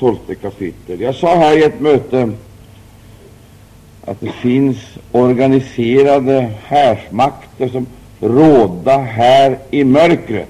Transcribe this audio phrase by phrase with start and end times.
[0.00, 1.00] tolfte kapitel.
[1.00, 2.30] Jag sa här i ett möte
[4.04, 4.76] att det finns
[5.12, 7.86] organiserade härsmakter som
[8.20, 10.48] råda här i mörkret.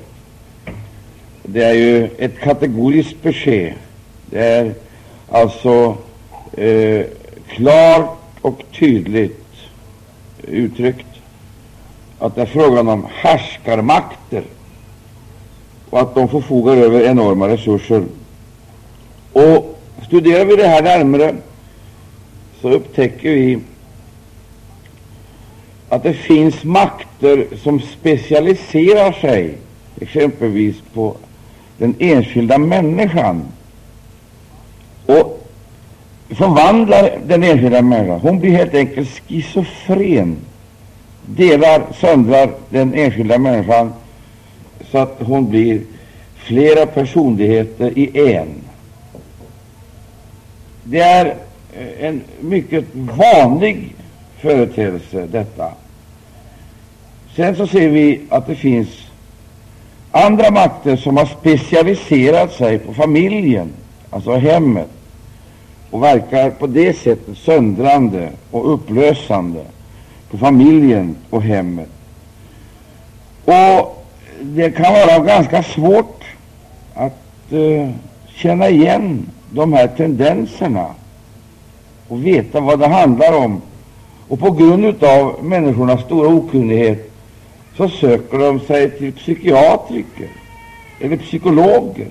[1.43, 3.75] Det är ju ett kategoriskt besked.
[4.27, 4.75] Det är
[5.30, 5.97] alltså
[6.53, 7.06] eh,
[7.49, 9.47] klart och tydligt
[10.42, 11.06] uttryckt
[12.19, 14.45] att det är frågan om härskarmakter
[15.90, 18.05] och att de förfogar över enorma resurser.
[19.34, 21.34] Och studerar vi det här närmare
[22.61, 23.59] så upptäcker vi
[25.88, 29.55] att det finns makter som specialiserar sig
[30.01, 31.16] exempelvis på
[31.78, 33.42] den enskilda människan
[35.06, 35.48] och
[36.28, 38.20] förvandlar den enskilda människan.
[38.20, 40.37] Hon blir helt enkelt schizofren,
[41.27, 43.92] delar, söndrar den enskilda människan
[44.91, 45.80] så att hon blir
[46.37, 48.64] flera personligheter i en.
[50.84, 51.27] Det är
[51.73, 53.95] eh, en mycket vanlig
[54.41, 55.69] företeelse, detta.
[57.36, 58.89] Sen så ser vi att det finns
[60.11, 63.72] andra makter som har specialiserat sig på familjen,
[64.11, 64.89] alltså hemmet,
[65.91, 69.64] och verkar på det sättet söndrande och upplösande
[70.31, 71.89] på familjen och hemmet.
[73.44, 74.05] Och
[74.41, 76.25] det kan vara ganska svårt
[76.94, 77.91] att uh,
[78.34, 80.87] känna igen de här tendenserna
[82.09, 83.62] och veta vad det handlar om.
[84.28, 87.11] Och på grund av människornas stora okunnighet
[87.77, 90.28] så söker de sig till psykiatriker
[91.00, 92.09] eller psykologer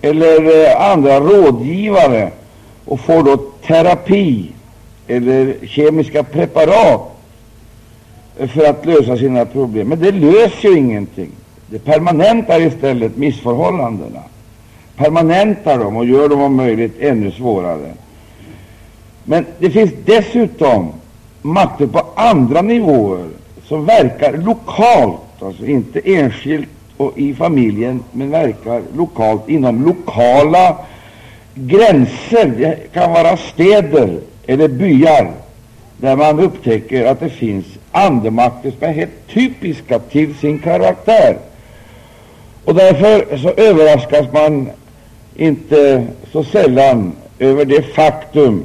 [0.00, 2.30] eller eh, andra rådgivare
[2.84, 4.50] och får då terapi
[5.06, 7.00] eller kemiska preparat
[8.36, 9.88] för att lösa sina problem.
[9.88, 11.30] Men det löser ju ingenting.
[11.66, 14.20] Det permanentar istället missförhållandena
[14.96, 17.92] permanentar dem och gör dem om möjligt ännu svårare.
[19.24, 20.92] Men det finns dessutom
[21.42, 23.28] makter på andra nivåer
[23.64, 30.76] som verkar lokalt, alltså inte enskilt och i familjen, men verkar lokalt inom lokala
[31.54, 32.46] gränser.
[32.58, 35.30] Det kan vara städer eller byar
[35.96, 41.36] där man upptäcker att det finns andemakter som är helt typiska till sin karaktär.
[42.64, 44.70] Och därför så överraskas man
[45.36, 48.64] inte så sällan över det faktum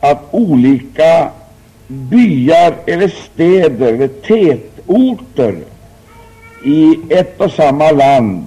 [0.00, 1.30] att olika
[1.86, 5.56] byar eller städer eller tätorter
[6.64, 8.44] i ett och samma land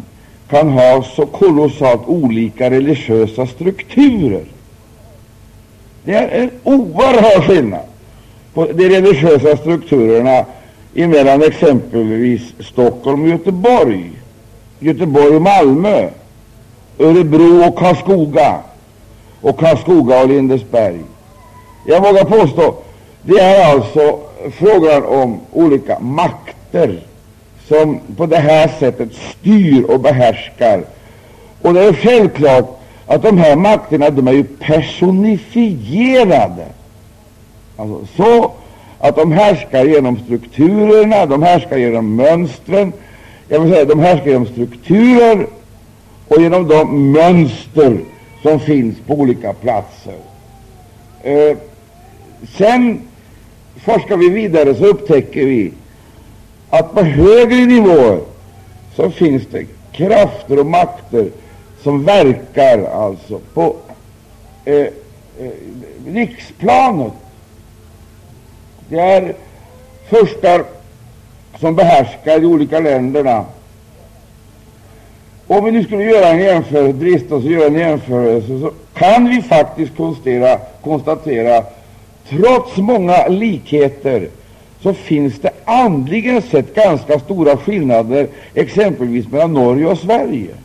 [0.49, 4.43] kan ha så kolossalt olika religiösa strukturer.
[6.03, 7.85] Det är en oerhörd skillnad
[8.53, 10.45] på de religiösa strukturerna
[10.95, 14.11] emellan exempelvis Stockholm och Göteborg,
[14.79, 16.09] Göteborg och Malmö,
[16.99, 18.59] Örebro och Karlskoga
[19.41, 20.99] och Karlskoga och Lindesberg.
[21.85, 22.75] Jag vågar påstå
[23.21, 24.19] det är alltså
[24.51, 26.99] frågan om olika makter
[27.67, 30.83] som på det här sättet styr och behärskar.
[31.61, 32.77] Och det är självklart
[33.07, 36.65] att de här makterna de är ju personifierade.
[37.77, 38.51] Alltså så
[38.99, 42.93] att de härskar genom strukturerna, de härskar genom mönstren,
[43.47, 45.47] jag vill säga de härskar genom strukturer
[46.27, 47.99] och genom de mönster
[48.41, 50.15] som finns på olika platser.
[51.23, 51.57] Eh,
[52.57, 53.01] sen
[53.75, 55.73] forskar vi vidare så upptäcker vi
[56.69, 58.19] att på högre nivåer
[58.95, 61.29] så finns det krafter och makter
[61.83, 63.75] som verkar alltså på
[64.65, 65.51] eh, eh,
[66.07, 67.13] riksplanet.
[68.89, 69.35] Det är
[70.09, 70.63] furstar
[71.59, 73.45] som behärskar de olika länderna
[75.47, 79.29] om vi nu skulle göra en jämförelse, drista oss att göra en jämförelse, så kan
[79.29, 81.63] vi faktiskt konstatera, konstatera
[82.29, 84.29] trots många likheter,
[84.81, 90.55] så finns det andligen sett ganska stora skillnader, exempelvis mellan Norge och Sverige,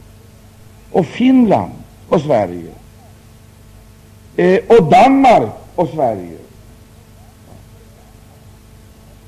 [0.92, 1.72] och Finland
[2.08, 2.70] och Sverige,
[4.36, 6.36] eh, och Danmark och Sverige.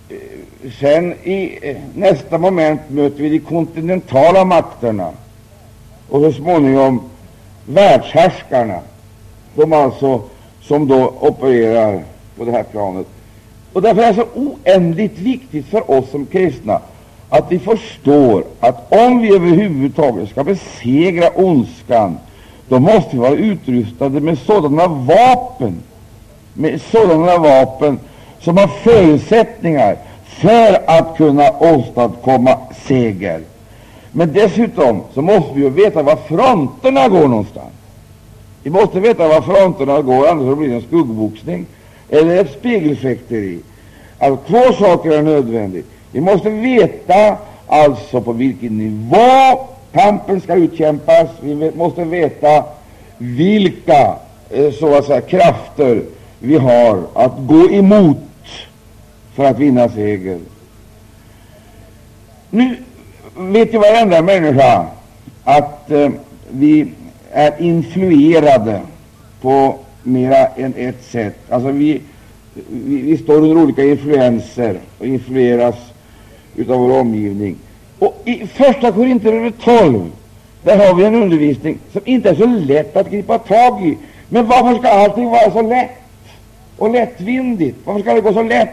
[0.08, 5.12] Eh, sen i eh, nästa moment möter vi de kontinentala makterna
[6.08, 7.02] och så småningom
[7.66, 8.78] världshärskarna,
[9.54, 10.20] de alltså
[10.62, 12.02] som då opererar
[12.36, 13.06] på det här planet.
[13.72, 16.80] Och därför är det så oändligt viktigt för oss som kristna
[17.28, 22.18] att vi förstår att om vi överhuvudtaget ska besegra ondskan,
[22.68, 25.82] då måste vi vara utrustade med sådana vapen,
[26.54, 27.98] med sådana vapen
[28.40, 33.40] som har förutsättningar för att kunna åstadkomma seger.
[34.16, 37.72] Men dessutom så måste vi ju veta var fronterna går någonstans.
[38.62, 41.66] Vi måste veta var fronterna går, annars blir det en skuggboxning
[42.08, 43.58] eller ett spegelfäkteri.
[44.18, 45.82] Alltså, två saker är nödvändiga.
[46.12, 51.28] Vi måste veta alltså på vilken nivå kampen skall utkämpas.
[51.40, 52.64] Vi måste veta
[53.18, 54.16] vilka
[54.50, 56.02] eh, så att säga, krafter
[56.38, 58.18] vi har att gå emot
[59.34, 60.38] för att vinna seger.
[62.50, 62.76] Nu
[63.36, 64.86] vet ju varenda människa
[65.44, 66.10] att eh,
[66.50, 66.86] vi
[67.32, 68.80] är influerade
[69.40, 71.38] på mera än ett sätt.
[71.48, 72.00] Alltså vi,
[72.54, 75.74] vi, vi står under olika influenser och influeras
[76.58, 77.56] av vår omgivning.
[77.98, 80.10] Och I Första Korinthierbrevet 12
[80.62, 83.98] där har vi en undervisning som inte är så lätt att gripa tag i.
[84.28, 85.90] Men varför ska allting vara så lätt
[86.76, 87.78] och lättvindigt?
[87.84, 88.68] Varför ska det gå så lätt?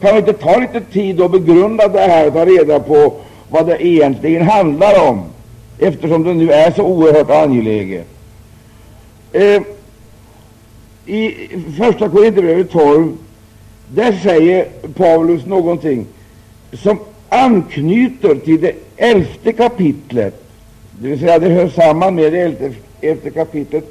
[0.00, 3.14] Kan vi inte ta lite tid och begrunda det här och ta reda på
[3.52, 5.22] vad det egentligen handlar om,
[5.78, 8.06] eftersom det nu är så oerhört angeläget?
[9.32, 9.62] Eh,
[11.06, 11.34] I
[11.78, 13.16] Första Korinthierbrevet 12
[13.88, 16.06] där säger Paulus någonting
[16.72, 20.42] som anknyter till det elfte kapitlet,
[21.00, 23.84] det vill säga det hör samman med det elfte, elfte kapitlet,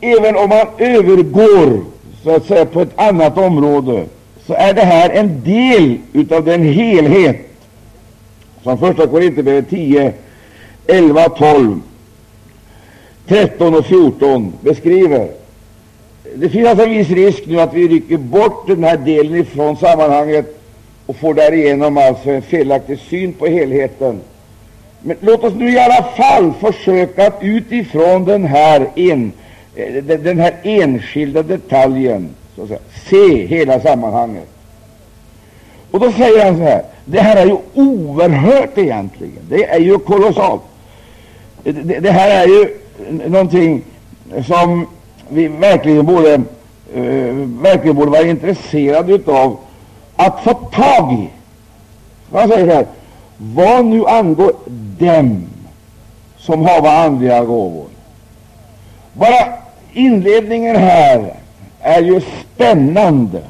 [0.00, 1.80] även om man övergår
[2.24, 4.04] så att säga på ett annat område,
[4.46, 5.98] så är det här en del
[6.30, 7.45] av den helhet
[8.66, 10.12] som Första Korinthierbrevet 10,
[10.86, 11.80] 11, 12,
[13.26, 15.28] 13 och 14 beskriver.
[16.34, 19.76] Det finns alltså en viss risk nu att vi rycker bort den här delen ifrån
[19.76, 20.60] sammanhanget
[21.06, 24.20] och får därigenom alltså en felaktig syn på helheten.
[25.00, 29.32] Men låt oss nu i alla fall försöka att utifrån den här, en,
[29.76, 32.80] eh, den här enskilda detaljen så att säga,
[33.10, 34.55] se hela sammanhanget.
[35.96, 39.98] Och då säger han så här, det här är ju oerhört egentligen, det är ju
[39.98, 40.62] kolossalt.
[41.62, 42.78] Det, det här är ju
[43.28, 43.82] någonting
[44.46, 44.86] som
[45.28, 46.34] vi verkligen borde,
[46.96, 49.58] uh, verkligen borde vara intresserade av
[50.16, 51.28] att få tag i.
[52.32, 52.86] Han säger här,
[53.36, 54.52] vad nu angår
[54.98, 55.46] dem
[56.38, 57.86] som har andliga gåvor.
[59.12, 59.52] Bara
[59.92, 61.34] inledningen här
[61.80, 63.42] är ju spännande.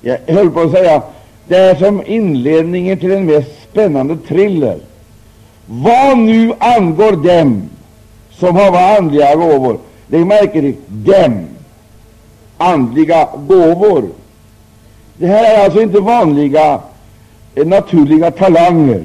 [0.00, 1.02] Jag höll på att säga
[1.50, 4.78] det är som inledningen till den mest spännande thriller.
[5.66, 7.62] Vad nu angår dem
[8.30, 9.78] som har andliga gåvor.
[10.06, 11.46] Lägg märke till dem,
[12.58, 14.08] andliga gåvor.
[15.16, 16.80] Det här är alltså inte vanliga
[17.54, 19.04] eh, naturliga talanger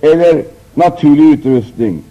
[0.00, 0.44] eller
[0.74, 2.02] naturlig utrustning,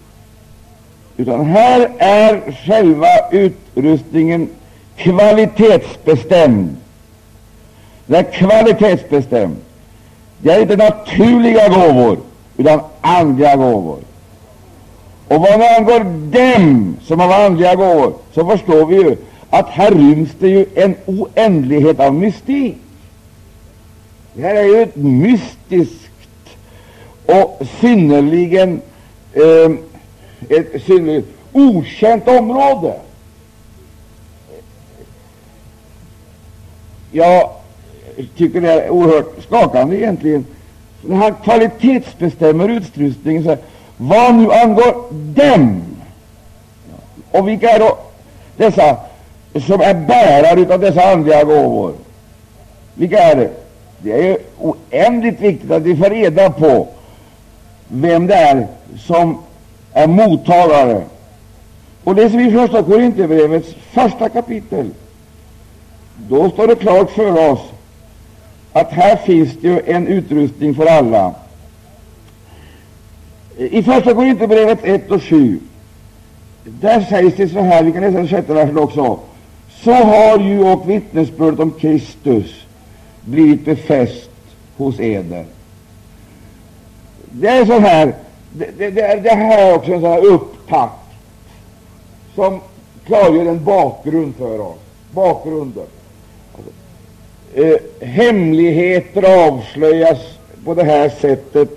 [1.16, 4.48] utan här är själva utrustningen
[4.96, 6.79] kvalitetsbestämd.
[8.10, 9.58] Det är kvalitetsbestämt.
[10.38, 12.18] Det är inte naturliga gåvor,
[12.56, 13.98] utan andliga gåvor.
[15.28, 19.16] Och vad angår dem som har andliga gåvor, så förstår vi ju
[19.50, 22.76] att här ryms det ju en oändlighet av mystik.
[24.34, 26.56] Det här är ju ett mystiskt
[27.26, 28.80] och synnerligen
[29.32, 29.70] eh,
[30.48, 32.94] ett synnerligen okänt område.
[37.12, 37.59] Jag
[38.36, 40.46] tycker det är oerhört skakande egentligen.
[41.02, 43.58] När han kvalitetsbestämmer utrustningen, så här,
[43.96, 45.82] vad nu angår dem.
[47.30, 47.98] Och vilka är då
[48.56, 48.96] dessa
[49.66, 51.94] som är bärare av dessa andliga gåvor.
[52.94, 53.50] Vilka är det?
[53.98, 56.88] Det är oändligt viktigt att vi får reda på
[57.88, 58.66] vem det är
[58.98, 59.38] som
[59.92, 61.02] är mottagare.
[62.04, 64.90] Och läser vi Första Korinthierbrevets första kapitel,
[66.16, 67.60] då står det klart för oss
[68.72, 71.34] att här finns det ju en utrustning för alla.
[73.56, 75.60] I Första Korinthierbrevet 1 och 7
[76.64, 79.18] där sägs det så här, vi kan läsa den sjätte versen också
[79.70, 82.64] så har ju och vittnesbördet om Kristus
[83.20, 84.30] blivit befäst
[84.76, 85.44] hos eder.
[87.30, 88.14] Det är så här,
[88.52, 90.94] det, det, det, är, det här är också en sån här upptakt
[92.34, 92.60] som
[93.06, 94.78] klargör en bakgrund för oss.
[95.10, 95.86] Bakgrunden.
[97.54, 100.18] Eh, hemligheter avslöjas
[100.64, 101.68] på det här sättet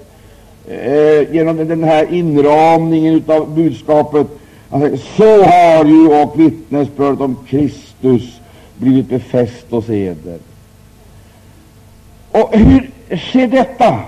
[0.67, 4.27] eh, genom den här inramningen av budskapet.
[4.69, 8.41] Alltså, så har ju och vittnesbördet om Kristus Kristus
[8.75, 10.39] blivit befäst hos eder.
[12.31, 13.99] Och hur sker detta?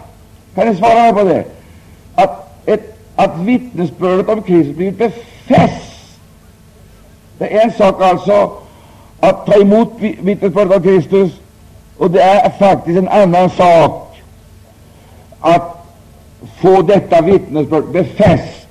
[0.55, 1.45] Kan ni svara på det?
[2.15, 6.19] Att, ett, att vittnesbördet om Kristus blivit befäst.
[7.37, 8.51] Det är en sak alltså
[9.19, 11.31] att ta emot vittnesbördet om Kristus,
[11.97, 14.21] och det är faktiskt en annan sak
[15.39, 15.85] att
[16.57, 18.67] få detta vittnesbörd befäst.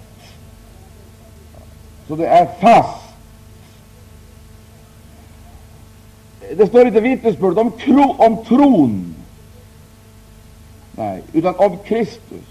[2.09, 3.05] så det är fast.
[6.57, 7.73] Det står inte vittnesbörd om,
[8.17, 9.15] om tron,
[10.93, 12.45] nej, utan om Kristus,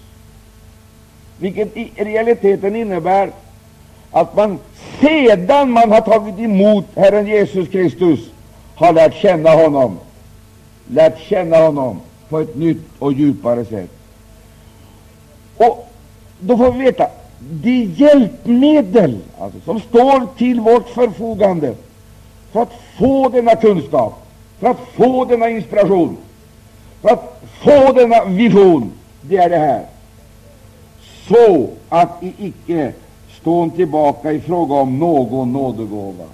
[1.38, 3.32] vilket i realiteten innebär
[4.12, 4.60] att man
[5.02, 8.20] sedan man har tagit emot Herren Jesus Kristus
[8.76, 10.00] har lärt känna honom,
[10.88, 12.00] lärt känna honom
[12.30, 13.92] på ett nytt och djupare sätt.
[15.58, 15.90] Och
[16.40, 17.08] då får vi veta
[17.40, 21.76] de hjälpmedel alltså, som står till vårt förfogande
[22.52, 24.14] för att få denna kunskap,
[24.60, 26.18] för att få denna inspiration,
[27.02, 29.86] för att få denna vision, det är det här.
[31.28, 32.94] Så att I icke
[33.42, 36.26] står tillbaka i fråga om någon nådegåva,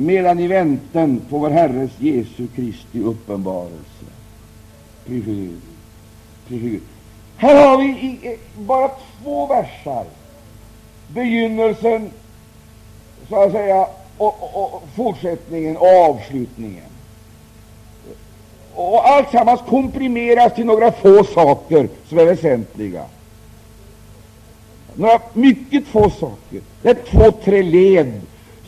[0.00, 4.04] medan i väntan på vår Herres Jesu Kristi uppenbarelse.
[7.36, 8.90] Här har vi i bara
[9.22, 10.04] två versar
[11.08, 12.10] begynnelsen,
[13.28, 16.84] så att säga, och, och, och fortsättningen och avslutningen.
[18.74, 23.04] Och alltsammans komprimeras till några få saker som är väsentliga.
[24.94, 26.60] Några mycket få saker.
[26.82, 28.20] Det är två, tre led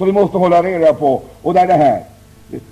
[0.02, 2.02] som vi måste hålla reda på, och det är det här.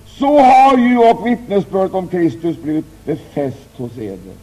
[0.07, 4.35] Så har ju och vittnesbördet om Kristus blivit befäst hos eder.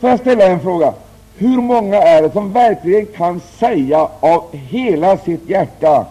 [0.00, 0.94] Får jag ställa en fråga?
[1.36, 6.06] Hur många är det som verkligen kan säga av hela sitt hjärta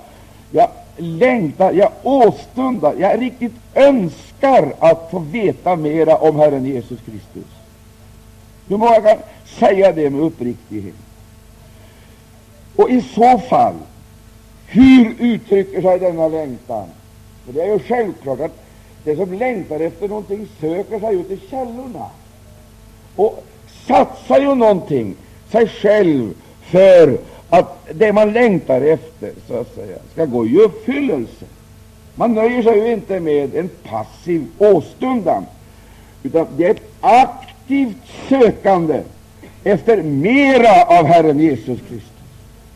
[0.51, 7.51] jag längtar, jag åstundar, jag riktigt önskar att få veta mera om Herren Jesus Kristus?
[8.67, 10.95] Hur många kan säga det med uppriktighet?
[12.75, 13.75] Och i så fall,
[14.71, 16.87] hur uttrycker sig denna längtan?
[17.45, 18.63] För det är ju självklart att
[19.03, 22.05] det som längtar efter någonting söker sig ut i källorna
[23.15, 23.43] och
[23.87, 25.15] satsar ju någonting,
[25.51, 27.17] sig själv, för
[27.49, 31.45] att det man längtar efter så att säga, ska gå i uppfyllelse.
[32.15, 35.45] Man nöjer sig ju inte med en passiv åstundan,
[36.23, 37.97] utan det är ett aktivt
[38.29, 39.01] sökande
[39.63, 42.11] efter mera av Herren Jesus Kristus.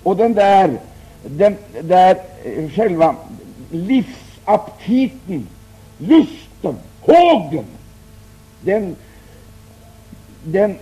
[0.03, 0.79] Och den där,
[1.23, 3.15] den där eh, själva
[3.71, 5.47] livsaptiten,
[5.97, 7.65] lusten, hågen,
[8.61, 8.95] den,
[10.43, 10.77] den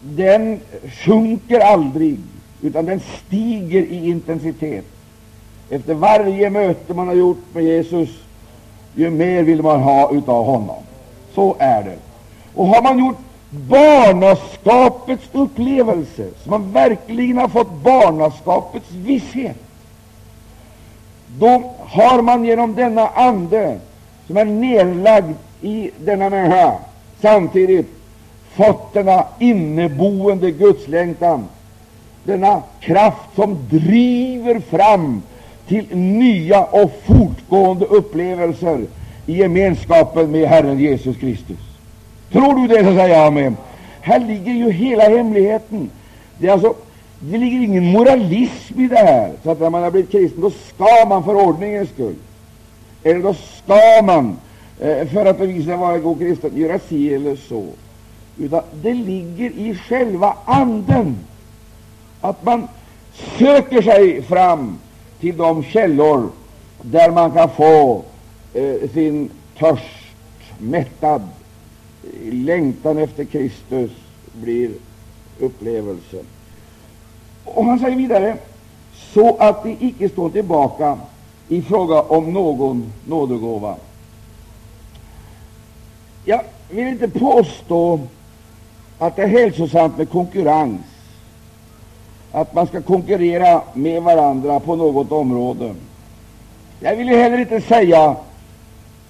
[0.00, 0.60] den
[1.04, 2.18] sjunker aldrig,
[2.62, 4.84] utan den stiger i intensitet.
[5.70, 8.08] Efter varje möte man har gjort med Jesus,
[8.94, 10.82] ju mer vill man ha utav honom.
[11.34, 11.98] Så är det.
[12.54, 13.18] Och har man gjort
[13.50, 19.56] barnaskapets upplevelse, så man verkligen har fått barnaskapets visshet,
[21.38, 23.78] då har man genom denna ande
[24.26, 26.72] som är nedlagd i denna människa
[27.20, 27.86] samtidigt
[28.54, 31.48] fått denna inneboende gudslängtan,
[32.24, 35.22] denna kraft som driver fram
[35.68, 38.84] till nya och fortgående upplevelser
[39.26, 41.69] i gemenskapen med Herren Jesus Kristus.
[42.32, 43.54] Tror du det, så säger jag med.
[44.00, 45.90] Här ligger ju hela hemligheten.
[46.38, 46.74] Det, är alltså,
[47.20, 50.50] det ligger ingen moralism i det här, så att när man har blivit kristen, då
[50.50, 52.14] skall man för ordningens skull,
[53.02, 54.36] eller då skall man,
[54.80, 57.64] eh, för att bevisa vara god kristen, göra si eller så
[58.40, 61.16] utan det ligger i själva anden,
[62.20, 62.68] att man
[63.38, 64.78] söker sig fram
[65.20, 66.30] till de källor
[66.82, 68.02] där man kan få
[68.54, 70.14] eh, sin törst
[70.58, 71.22] mättad.
[72.30, 73.90] Längtan efter Kristus
[74.32, 74.70] blir
[75.38, 76.22] upplevelse.
[77.44, 78.36] Och han säger vidare,
[78.94, 80.98] så att de icke står tillbaka
[81.48, 83.76] i fråga om någon nådegåva.
[86.24, 86.40] Jag
[86.70, 88.00] vill inte påstå
[88.98, 90.80] att det är hälsosamt med konkurrens,
[92.32, 95.74] att man ska konkurrera med varandra på något område.
[96.80, 98.16] Jag vill heller inte säga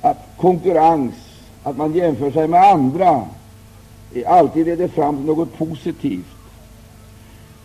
[0.01, 1.15] att konkurrens,
[1.63, 3.27] att man jämför sig med andra,
[4.27, 6.27] alltid leder fram till något positivt.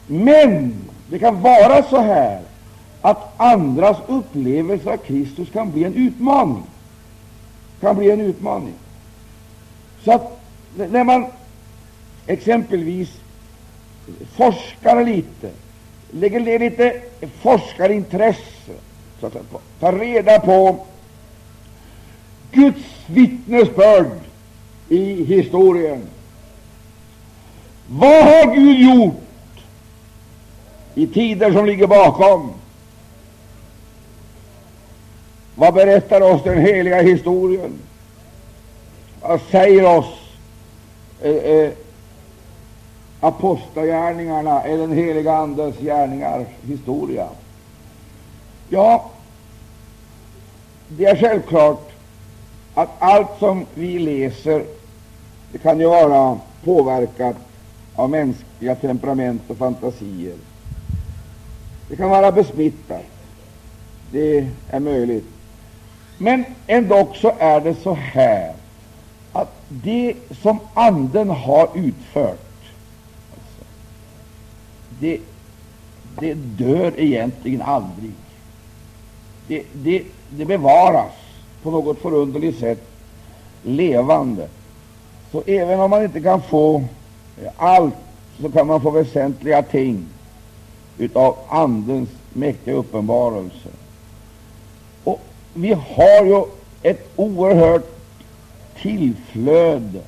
[0.08, 0.76] Men
[1.10, 2.42] det kan vara så här
[3.02, 6.64] att andras upplevelse av Kristus kan bli en utmaning.
[7.82, 8.74] Kan bli en utmaning.
[10.04, 10.40] Så att
[10.76, 11.26] när man
[12.28, 13.18] exempelvis
[14.36, 15.50] forskar lite,
[16.12, 17.02] lägger ner lite
[17.42, 18.74] forskarintresse,
[19.20, 19.36] så att
[19.80, 20.86] ta reda på
[22.52, 24.20] Guds vittnesbörd
[24.90, 26.02] i historien.
[27.88, 29.22] Vad har Gud gjort
[30.96, 32.54] i tider som ligger bakom?
[35.56, 37.80] Vad berättar oss den heliga historien?
[39.22, 40.20] Vad säger oss
[41.22, 41.72] eh, eh,
[43.20, 47.28] apostlagärningarna eller den heliga andens gärningar historia?
[48.70, 49.10] Ja,
[50.88, 51.95] det är självklart
[52.76, 54.66] att allt som vi läser
[55.52, 57.36] det kan ju vara påverkat
[57.96, 60.36] av mänskliga temperament och fantasier.
[61.90, 63.06] Det kan vara besmittat.
[64.12, 65.26] Det är möjligt.
[66.18, 68.54] Men ändå så är det så här
[69.32, 72.48] att det som Anden har utfört,
[73.32, 73.66] alltså,
[75.00, 75.20] det,
[76.20, 78.12] det dör egentligen aldrig.
[79.48, 81.25] Det, det, det bevaras
[81.66, 82.88] på något förunderligt sätt
[83.64, 84.48] levande.
[85.32, 86.84] Så även om man inte kan få
[87.42, 87.94] eh, allt,
[88.42, 90.06] så kan man få väsentliga ting
[90.98, 93.70] utav Andens mäktiga uppenbarelse.
[95.04, 95.22] Och
[95.54, 96.44] vi har ju
[96.82, 97.96] ett oerhört
[98.82, 100.02] tillflöde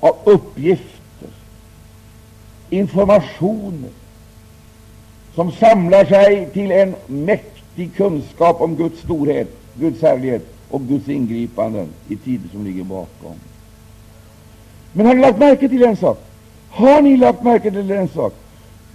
[0.00, 1.30] av uppgifter,
[2.70, 3.90] informationer,
[5.34, 11.88] som samlar sig till en mäktig kunskap om Guds storhet, Guds härlighet och Guds ingripanden
[12.08, 13.34] i tider som ligger bakom.
[14.92, 16.18] Men har ni lagt märke till en sak?
[16.70, 18.34] Har ni lagt märke till en sak?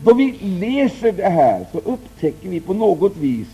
[0.04, 3.48] Då vi läser det här så upptäcker vi på något vis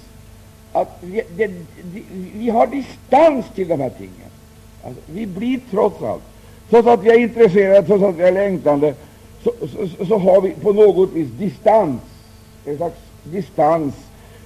[0.72, 1.52] att vi, det,
[2.36, 4.32] vi har distans till de här tingen.
[4.84, 6.24] Alltså, vi blir trots allt,
[6.70, 8.94] trots att vi är intresserade, trots att vi är längtande,
[9.44, 12.02] så, så, så, har vi på något vis distans,
[12.66, 13.94] en slags distans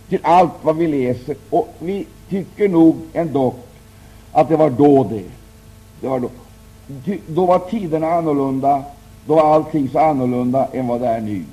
[0.10, 1.36] till allt vad vi läser.
[1.50, 3.54] Och vi tycker nog ändå
[4.32, 5.24] att det var då det.
[6.02, 6.30] det var då.
[7.28, 8.84] då var tiderna annorlunda,
[9.26, 11.44] då var allting så annorlunda än vad det är nu.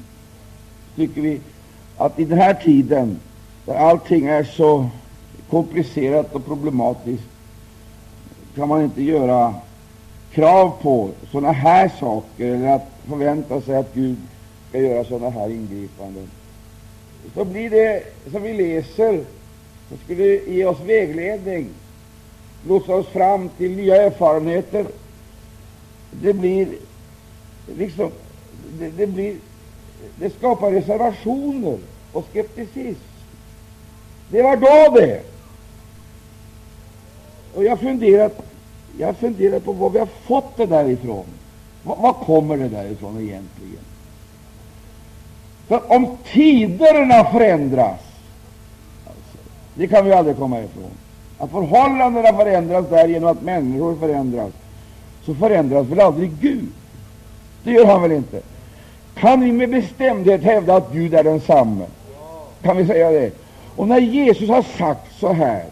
[0.97, 1.41] Tycker vi
[1.97, 3.21] att i den här tiden,
[3.67, 4.87] där allting är så
[5.51, 7.25] komplicerat och problematiskt,
[8.55, 9.55] kan man inte göra
[10.33, 14.17] krav på sådana här saker eller att förvänta sig att Gud
[14.69, 16.31] skall göra sådana här ingripanden.
[17.35, 18.03] Så blir det
[18.33, 19.25] som vi läser,
[19.89, 21.69] så skulle ge oss vägledning,
[22.67, 24.87] lotsa oss fram till nya erfarenheter.
[26.11, 26.69] Det blir
[27.77, 28.11] liksom
[28.79, 29.37] det, det blir
[30.17, 31.79] det skapar reservationer
[32.13, 33.01] och skepticism.
[34.29, 35.23] Det var då det.
[37.55, 38.43] Och jag funderat,
[38.99, 41.25] jag har funderat på var vi har fått det därifrån.
[41.83, 43.85] Var, var kommer det därifrån egentligen?
[45.69, 48.01] För om tiderna förändras,
[49.75, 50.91] det kan vi aldrig komma ifrån,
[51.39, 54.53] att förhållandena förändras där genom att människor förändras,
[55.27, 56.73] så förändras väl aldrig Gud?
[57.65, 58.41] Det gör han väl inte?
[59.15, 61.85] Kan vi med bestämdhet hävda att Gud är densamme?
[62.63, 63.31] Kan vi säga det?
[63.77, 65.65] Och när Jesus har sagt så här,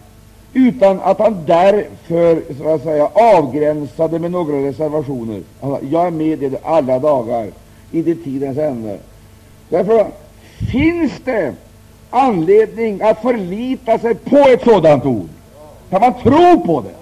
[0.53, 5.43] utan att han därför så att säga, avgränsade med några reservationer.
[5.61, 7.47] Alltså, jag är med er alla dagar
[7.91, 8.99] i det tidens ände.
[9.69, 10.07] Därför
[10.71, 11.55] finns det
[12.13, 15.29] anledning att förlita sig på ett sådant ord.
[15.91, 16.95] Kan man tro på det?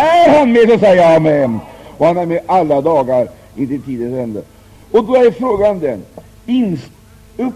[0.00, 1.60] Är han med, så säger jag amen.
[1.98, 4.42] Och han är med alla dagar intill tidens ände.
[4.90, 6.02] Och då är frågan den,
[6.46, 6.90] inst,
[7.36, 7.54] upp,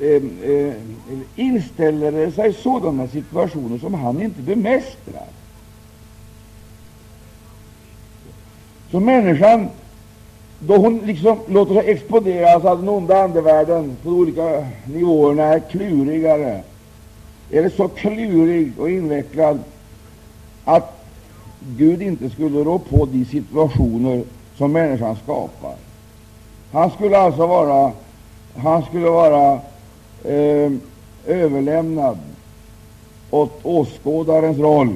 [0.00, 0.74] eh, eh,
[1.36, 5.26] inställer det sig sådana situationer som han inte bemästrar?
[8.90, 9.68] Så människan,
[10.58, 15.60] då hon liksom låter sig exponeras av den onda andevärlden på de olika nivåerna, är
[15.60, 16.62] klurigare,
[17.50, 19.58] eller så klurig och invecklad
[20.64, 21.04] att
[21.60, 24.22] Gud inte skulle rå på de situationer
[24.56, 25.74] som människan skapar.
[26.72, 27.92] Han skulle alltså vara,
[28.56, 29.52] han skulle vara
[30.24, 30.72] eh,
[31.26, 32.18] överlämnad
[33.30, 34.94] åt åskådarens roll,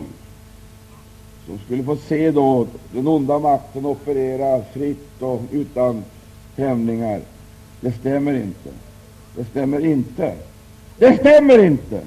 [1.53, 6.05] de skulle få se då den onda makten operera fritt och utan
[6.57, 7.21] hämningar.
[7.81, 8.71] Det stämmer inte.
[9.37, 10.35] Det stämmer inte.
[10.99, 12.01] Det stämmer inte!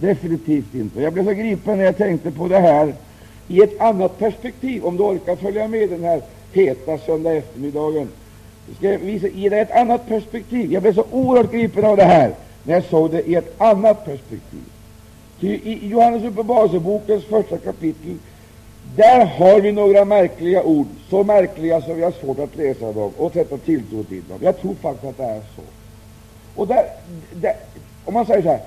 [0.00, 1.00] Definitivt inte.
[1.02, 2.94] Jag blev så gripen när jag tänkte på det här
[3.48, 8.08] i ett annat perspektiv, om du orkar följa med den här heta söndag eftermiddagen.
[8.66, 10.72] Jag ska visa, ge dig ett annat perspektiv.
[10.72, 14.04] Jag blev så oerhört gripen av det här när jag såg det i ett annat
[14.04, 14.64] perspektiv.
[15.40, 18.18] Ty I Johannes uppenbarelsebokens första kapitel
[18.96, 23.12] där har vi några märkliga ord, så märkliga som vi har svårt att läsa dem
[23.16, 24.38] och sätta tilltro till dem.
[24.40, 25.62] Jag tror faktiskt att det är så.
[26.54, 26.84] Och där,
[27.34, 27.56] där
[28.04, 28.60] om man säger så här,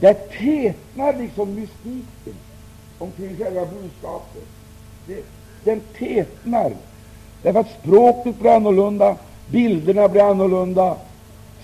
[0.00, 2.34] där tätnar liksom mystiken
[2.98, 4.44] omkring själva budskapet.
[5.06, 5.24] Det,
[5.64, 6.72] den tätnar,
[7.42, 9.16] därför att språket blir annorlunda,
[9.50, 10.96] bilderna blir annorlunda,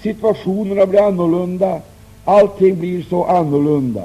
[0.02, 1.80] situationerna blir annorlunda,
[2.24, 4.04] allting blir så annorlunda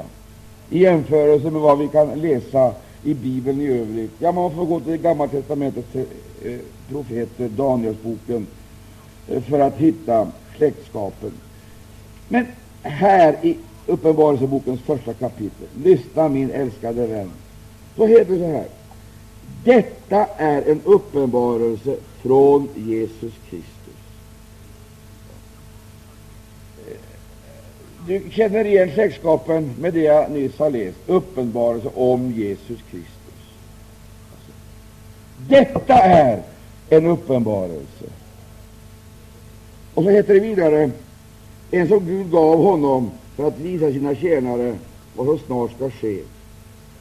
[0.70, 2.72] i jämförelse med vad vi kan läsa
[3.06, 4.12] i Bibeln i övrigt.
[4.18, 8.46] Ja, man får gå till det gamla testamentets eh, profeter, Danielsboken.
[9.28, 11.32] eh, för att hitta släktskapen.
[12.28, 12.46] Men
[12.82, 13.56] här i
[13.88, 17.30] Uppenbarelsebokens första kapitel, lyssna min älskade vän,
[17.96, 18.66] så heter det så här.
[19.64, 23.75] Detta är en uppenbarelse från Jesus Kristus.
[28.06, 33.12] Du känner igen släktskapen med det jag nyss har läst, uppenbarelse om Jesus Kristus.
[35.48, 36.42] Detta är
[36.88, 38.04] en uppenbarelse.
[39.94, 40.90] Och så heter det vidare,
[41.70, 44.76] en som Gud gav honom för att visa sina tjänare
[45.16, 46.20] vad som snart skall ske.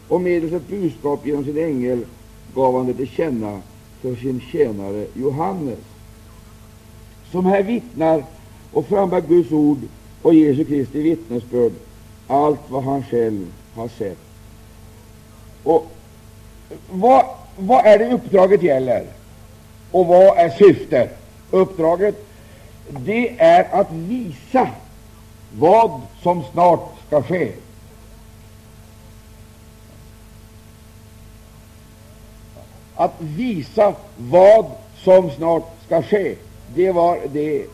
[0.08, 2.06] Och medelst ett budskap genom sin ängel
[2.56, 3.62] gav han det till känna
[4.02, 5.80] för sin tjänare Johannes,
[7.32, 8.24] som här vittnar
[8.72, 9.80] och frambär Guds ord
[10.26, 11.72] och Jesu Kristi vittnesbörd,
[12.28, 14.18] allt vad han själv har sett.
[15.64, 15.92] Och
[16.90, 17.26] vad,
[17.58, 19.06] vad är det uppdraget gäller?
[19.92, 21.18] Och vad är syftet?
[21.52, 22.26] Uppdraget
[22.90, 24.70] det är att visa
[25.58, 27.52] vad som snart skall ske.
[32.96, 34.66] Att visa vad
[35.04, 36.36] som snart skall ske,
[36.76, 37.66] det var det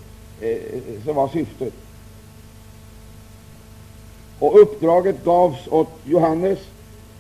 [0.42, 0.58] eh,
[1.06, 1.74] som var syftet.
[4.42, 6.60] Och uppdraget gavs åt Johannes,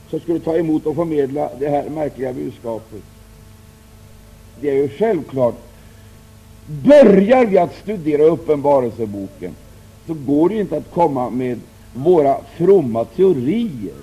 [0.09, 3.01] som skulle ta emot och förmedla det här märkliga budskapet.
[4.61, 5.55] Det är ju självklart.
[6.65, 9.55] Börjar vi att studera Uppenbarelseboken,
[10.07, 11.59] så går det inte att komma med
[11.93, 13.95] våra fromma teorier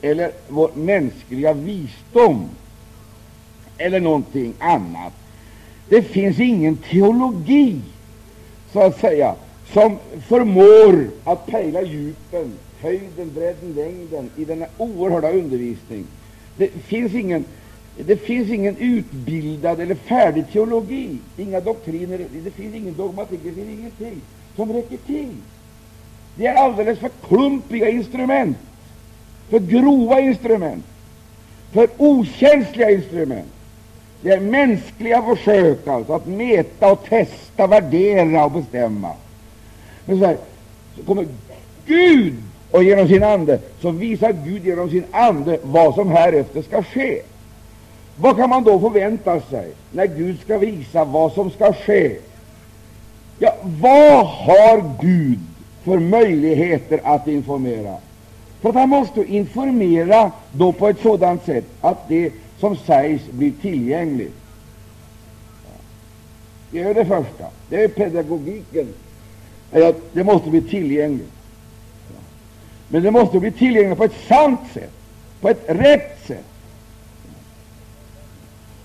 [0.00, 2.48] eller vår mänskliga visdom
[3.78, 5.12] eller någonting annat.
[5.88, 7.80] Det finns ingen teologi,
[8.72, 9.34] så att säga,
[9.72, 16.06] som förmår att pejla djupen, höjden, bredden, längden i denna oerhörda undervisning.
[16.56, 17.44] Det finns ingen,
[17.96, 23.68] det finns ingen utbildad eller färdig teologi, inga doktriner, det finns ingen dogmatik, det finns
[23.68, 24.20] ingenting
[24.56, 25.36] som räcker till.
[26.36, 28.56] Det är alldeles för klumpiga instrument,
[29.48, 30.84] för grova instrument,
[31.72, 33.48] för okänsliga instrument.
[34.20, 39.12] Det är mänskliga försök alltså att mäta och testa, värdera och bestämma.
[40.04, 40.36] Men så, här,
[40.96, 41.26] så kommer
[41.86, 42.34] Gud,
[42.70, 47.22] och genom sin ande så visar Gud genom sin ande vad som härefter skall ske.
[48.16, 52.16] Vad kan man då förvänta sig när Gud skall visa vad som skall ske?
[53.38, 55.38] Ja, vad har Gud
[55.84, 57.96] för möjligheter att informera?
[58.60, 63.52] För att han måste informera då på ett sådant sätt att det som sägs blir
[63.62, 64.34] tillgängligt.
[66.70, 67.44] Det är det första.
[67.68, 68.88] Det är pedagogiken
[69.72, 71.32] är det måste bli tillgängligt.
[72.88, 74.92] Men det måste bli tillgängligt på ett sant sätt,
[75.40, 76.44] på ett rätt sätt.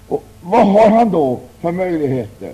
[0.07, 2.51] Och vad har han då för möjligheter?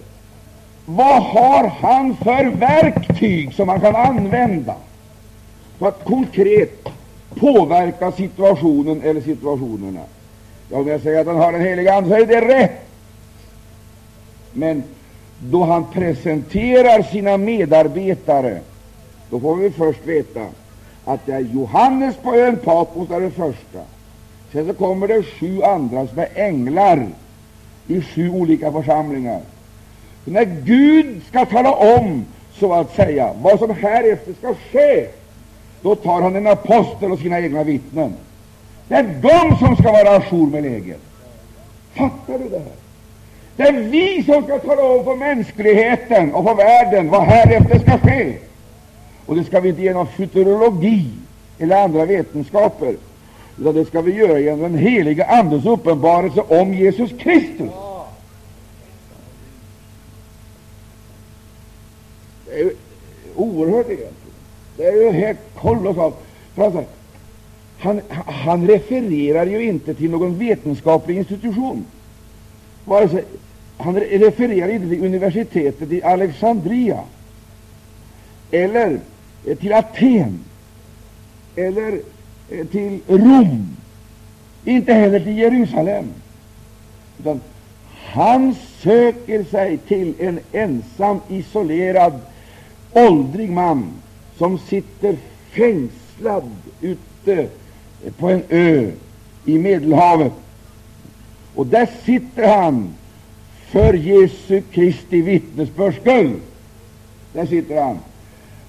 [0.85, 4.75] Vad har han för verktyg som han kan använda
[5.79, 6.87] för att konkret
[7.35, 10.01] påverka situationen eller situationerna?
[10.69, 12.85] Ja, om jag säger att han har en helig ande, så är det rätt.
[14.51, 14.83] Men
[15.51, 18.59] då han presenterar sina medarbetare,
[19.29, 20.45] då får vi först veta
[21.05, 23.79] att det är Johannes på ön Patmos är det första.
[24.51, 27.07] Sen så kommer det sju andra som är änglar
[27.87, 29.41] i sju olika församlingar.
[30.25, 32.25] Så när Gud skall tala om,
[32.59, 35.07] så att säga, vad som härefter skall ske,
[35.81, 38.13] då tar han en apostel och sina egna vittnen.
[38.87, 41.01] Det är de som skall vara ajour med läget.
[41.93, 42.82] Fattar du det här?
[43.55, 47.99] Det är vi som skall tala om för mänskligheten och för världen vad härefter skall
[47.99, 48.37] ske.
[49.25, 51.07] Och det skall vi inte genom futurologi
[51.59, 52.95] eller andra vetenskaper,
[53.59, 57.69] utan det skall vi göra genom den heliga Andens uppenbarelse om Jesus Kristus.
[62.45, 62.75] Det är ju
[63.35, 64.13] oerhört egentligen.
[64.77, 66.15] Det är ju helt kolossalt.
[67.79, 71.85] Han, han refererar ju inte till någon vetenskaplig institution.
[72.85, 73.23] Vare sig
[73.83, 76.99] han refererar inte till universitetet i Alexandria
[78.51, 78.99] eller
[79.45, 80.39] eh, till Aten
[81.55, 81.99] eller
[82.49, 83.75] eh, till Rom,
[84.65, 86.05] inte heller till Jerusalem.
[87.19, 87.41] Utan
[88.05, 92.19] han söker sig till en ensam, isolerad,
[92.93, 93.91] åldrig man
[94.37, 95.17] som sitter
[95.51, 97.47] fängslad ute
[98.05, 98.91] eh, på en ö
[99.45, 100.33] i Medelhavet.
[101.55, 102.93] Och där sitter han
[103.73, 106.33] för Jesu Kristi vittnesbörds skull.
[107.33, 107.99] Där sitter han,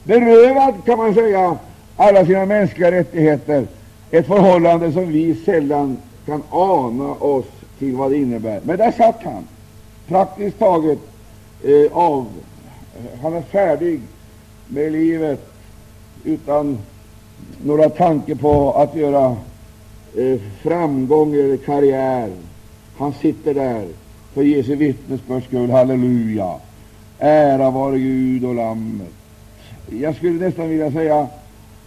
[0.05, 1.59] berövad, kan man säga,
[1.97, 3.67] alla sina mänskliga rättigheter,
[4.11, 7.45] ett förhållande som vi sällan kan ana oss
[7.79, 8.61] till vad det innebär.
[8.65, 9.49] Men där satt han,
[10.09, 10.99] praktiskt taget
[11.63, 12.27] eh, av.
[13.23, 14.01] Han är färdig
[14.69, 15.53] med livet
[16.25, 16.79] utan
[17.65, 19.37] några tankar på att göra
[20.17, 22.31] eh, framgång eller karriär.
[22.97, 23.87] Han sitter där
[24.35, 25.71] för Jesu vittnesbörds skull.
[25.71, 26.55] Halleluja!
[27.19, 29.13] Ära vare Gud och Lammet.
[30.01, 31.27] Jag skulle nästan vilja säga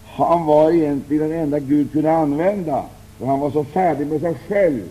[0.06, 2.84] han var egentligen den enda Gud kunde använda,
[3.20, 4.84] för han var så färdig med sig själv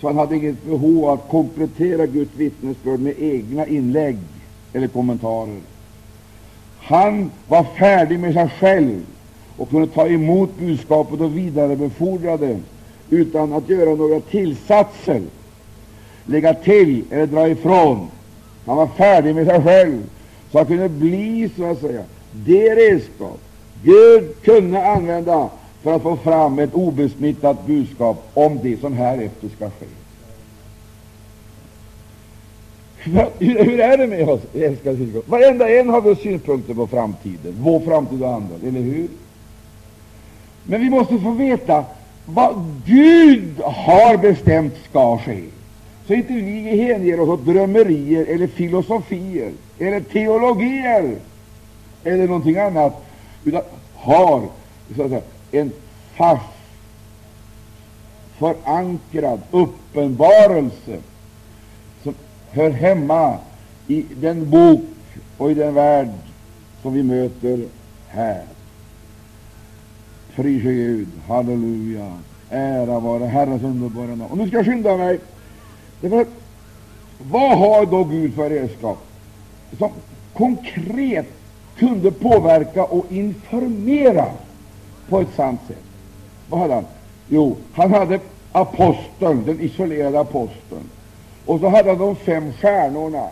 [0.00, 4.18] så han hade inget behov av att komplettera Guds vittnesbörd med egna inlägg
[4.72, 5.60] eller kommentarer.
[6.78, 9.06] Han var färdig med sig själv
[9.56, 12.58] och kunde ta emot budskapet och vidarebefordra det
[13.10, 15.22] utan att göra några tillsatser,
[16.28, 18.08] lägga till eller dra ifrån.
[18.66, 20.02] Han var färdig med sig själv,
[20.52, 23.40] så han kunde bli så att säga det redskap
[23.82, 25.48] Gud kunde använda
[25.82, 29.86] för att få fram ett obesmittat budskap om det som härefter skall ske.
[33.38, 35.22] Hur är det med oss, älskade syskon?
[35.26, 39.08] Varenda en har vi synpunkter på framtiden, vår framtid och andra, eller hur?
[40.64, 41.84] Men vi måste få veta
[42.26, 45.42] vad Gud har bestämt skall ske,
[46.08, 51.16] så inte vi hänger oss åt drömmerier eller filosofier eller teologier
[52.04, 53.04] eller någonting annat,
[53.44, 53.62] utan
[53.94, 54.42] har
[54.96, 55.72] så att säga, en
[56.16, 56.44] fast
[58.38, 60.98] förankrad uppenbarelse
[62.02, 62.14] som
[62.50, 63.38] hör hemma
[63.86, 64.84] i den bok
[65.36, 66.10] och i den värld
[66.82, 67.64] som vi möter
[68.08, 68.44] här.
[70.34, 72.18] Prise Gud, halleluja,
[72.50, 74.22] ära vare Herrens underbara namn.
[74.22, 75.18] Och nu ska jag skynda mig.
[76.00, 76.26] Därför
[77.18, 78.98] vad har då Gud för redskap
[79.78, 79.90] som
[80.34, 81.26] konkret
[81.76, 84.26] kunde påverka och informera
[85.08, 85.82] på ett sant sätt?
[86.48, 86.86] Vad hade han?
[87.28, 88.20] Jo, han hade
[88.52, 90.90] aposteln, den isolerade aposteln.
[91.46, 93.28] Och så hade han de fem stjärnorna,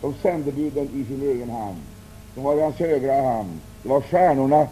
[0.00, 1.76] de sändebuden i sin egen hand.
[2.34, 3.60] De var i hans högra hand.
[3.82, 4.66] Det var stjärnorna.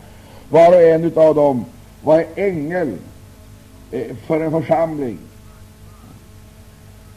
[0.48, 1.64] Var och en av dem
[2.02, 2.92] var ängel
[3.90, 5.18] eh, för en församling.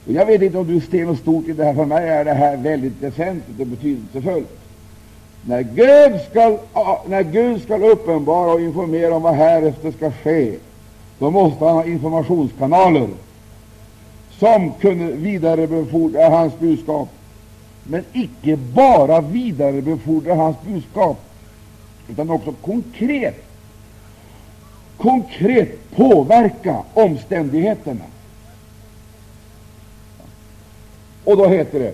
[0.08, 1.74] Och jag vet inte om du ser något stort i det här.
[1.74, 4.60] För mig är det här väldigt väsentligt och betydelsefullt.
[5.42, 6.58] När Gud skall,
[7.08, 10.56] när Gud skall uppenbara och informera om vad härefter skall ske,
[11.20, 13.10] då måste han ha informationskanaler
[14.40, 17.10] som kunde vidarebefordra hans budskap.
[17.84, 21.18] Men icke bara vidarebefordra hans budskap,
[22.10, 23.48] utan också konkret
[24.98, 28.04] konkret påverka omständigheterna.
[31.28, 31.94] Och då heter det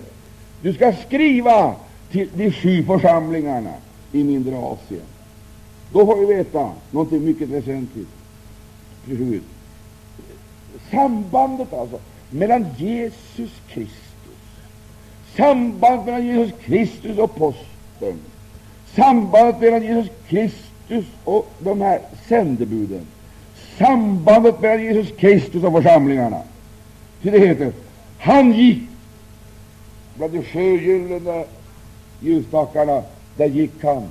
[0.62, 1.74] du ska skriva
[2.10, 3.72] till de sju församlingarna
[4.12, 5.06] i mindre Asien.
[5.92, 8.08] Då får vi veta någonting mycket väsentligt.
[10.90, 11.98] Sambandet alltså
[12.30, 13.98] mellan Jesus Kristus,
[15.36, 18.18] sambandet mellan Jesus Kristus och posten,
[18.94, 23.06] sambandet mellan Jesus Kristus och de här sändebuden,
[23.78, 26.40] sambandet mellan Jesus Kristus och församlingarna.
[27.22, 27.72] Till det heter
[28.18, 28.78] han gick
[30.14, 31.44] bland de sjögyllene
[32.20, 33.02] ljusstakarna,
[33.36, 34.10] där gick han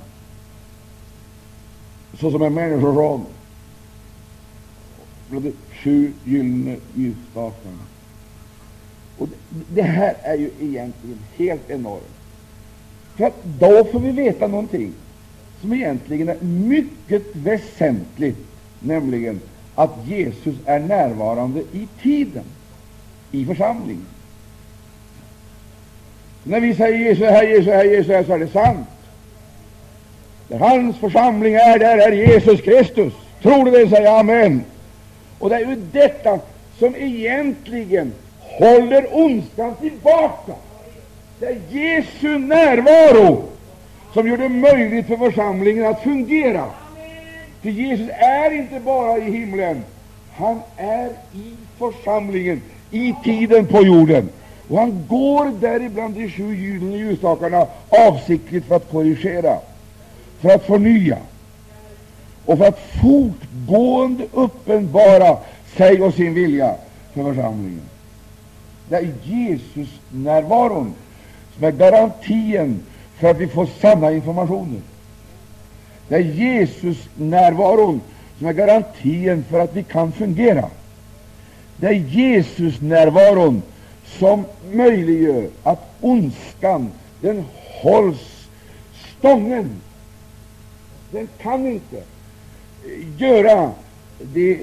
[2.20, 3.26] såsom en människoson
[5.28, 7.82] bland de sju gyllene ljusstakarna.
[9.18, 12.14] Och det, det, här är ju egentligen helt enormt.
[13.16, 14.92] För att då får vi veta någonting
[15.60, 18.38] som egentligen är mycket väsentligt,
[18.80, 19.40] nämligen
[19.74, 22.44] att Jesus är närvarande i tiden,
[23.30, 24.06] i församlingen.
[26.44, 28.88] När vi säger Jesus här, Jesus här, Jesus här, så är det sant.
[30.48, 33.12] Där hans församling är, där är Jesus Kristus.
[33.42, 34.64] Tror du det, säger Amen.
[35.38, 36.38] Och det är ju detta
[36.78, 40.52] som egentligen håller ondskan tillbaka.
[41.38, 43.42] Det är Jesu närvaro
[44.12, 46.64] som gör det möjligt för församlingen att fungera.
[47.62, 49.84] För Jesus är inte bara i himlen,
[50.36, 54.28] han är i församlingen, i tiden på jorden.
[54.68, 59.58] Och han går däribland de sju gyllene ljusstakarna avsiktligt för att korrigera,
[60.40, 61.18] för att förnya
[62.44, 65.38] och för att fortgående uppenbara
[65.76, 66.74] sig och sin vilja
[67.12, 67.82] för församlingen.
[68.88, 70.94] Det är Jesus-närvaron
[71.54, 72.80] som är garantin
[73.18, 74.80] för att vi får sanna informationer.
[76.08, 78.00] Det är Jesus-närvaron
[78.38, 80.64] som är garantin för att vi kan fungera.
[81.76, 83.62] Det är Jesus-närvaron
[84.18, 87.44] som möjliggör att ondskan, den
[87.82, 88.48] hålls
[89.18, 89.70] stången.
[91.10, 92.02] Den kan inte
[93.18, 93.70] göra
[94.18, 94.58] det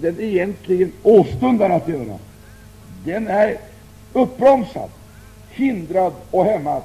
[0.00, 2.18] den egentligen åstundar att göra.
[3.04, 3.56] Den är
[4.12, 4.90] uppbromsad,
[5.50, 6.82] hindrad och hämmad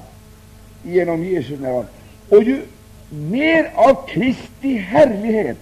[0.82, 1.86] genom Jesu närvaro.
[2.28, 2.62] Och ju
[3.10, 5.56] mer av Kristi härlighet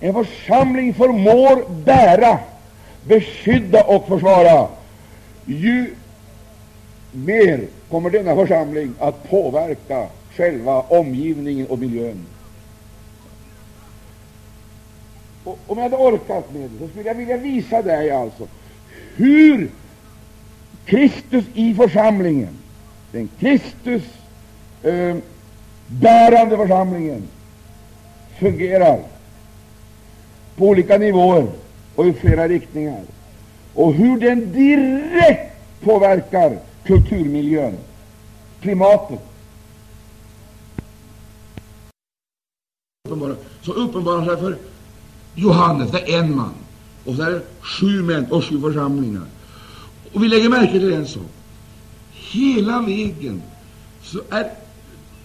[0.00, 2.38] en församling förmår bära,
[3.02, 4.68] beskydda och försvara,
[5.48, 5.94] ju
[7.12, 10.06] mer kommer denna församling att påverka
[10.36, 12.26] själva omgivningen och miljön.
[15.44, 18.48] Och om jag hade orkat med det, så skulle jag vilja visa dig alltså
[19.16, 19.70] hur
[20.84, 22.58] Kristus i församlingen,
[23.12, 24.02] den Kristus
[24.82, 25.16] eh,
[25.86, 27.22] bärande församlingen,
[28.38, 29.00] fungerar
[30.56, 31.46] på olika nivåer
[31.94, 33.02] och i flera riktningar,
[33.78, 37.76] och hur den direkt påverkar kulturmiljön,
[38.60, 39.18] klimatet.
[43.62, 44.56] Så uppenbarar sig för
[45.34, 46.54] Johannes, det är en man,
[47.04, 49.26] och så är det sju män och sju församlingar.
[50.12, 51.30] Och vi lägger märke till en sak.
[52.12, 53.42] Hela vägen
[54.02, 54.50] så är,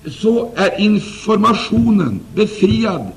[0.10, 3.08] så är informationen befriad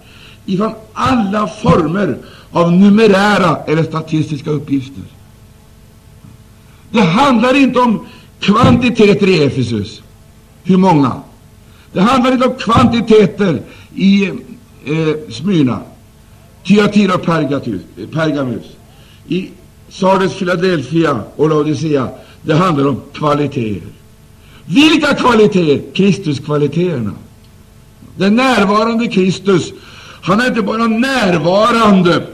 [0.47, 2.19] ifrån alla former
[2.53, 5.16] av numerära eller statistiska uppgifter.
[6.97, 8.07] Det handlar inte om
[8.41, 10.03] kvantiteter i Efesus,
[10.65, 11.13] hur många.
[11.93, 13.63] Det handlar inte om kvantiteter
[13.95, 14.25] i
[14.85, 15.81] eh, Smyrna,
[16.65, 18.65] Tyatira och eh, Pergamus,
[19.29, 19.51] i
[19.89, 22.09] Sardes, Philadelphia och Laodicea.
[22.43, 23.89] Det handlar om kvaliteter.
[24.65, 25.93] Vilka kvaliteter?
[25.95, 27.13] Kristuskvaliteterna.
[28.17, 29.73] Den närvarande Kristus,
[30.23, 32.27] han är inte bara närvarande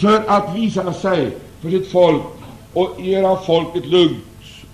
[0.00, 2.22] för att visa sig för sitt folk
[2.76, 4.24] och göra folket lugnt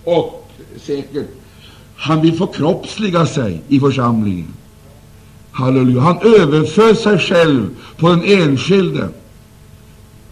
[0.04, 1.28] och säkert.
[1.96, 4.54] Han vill förkroppsliga sig i församlingen.
[5.52, 6.00] Halleluja.
[6.00, 9.08] Han överför sig själv på den enskilde.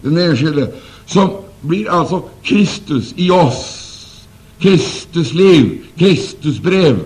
[0.01, 0.71] Den enskilde
[1.05, 1.29] som
[1.61, 3.77] blir alltså Kristus i oss.
[4.59, 6.99] Kristus liv, Kristus brev,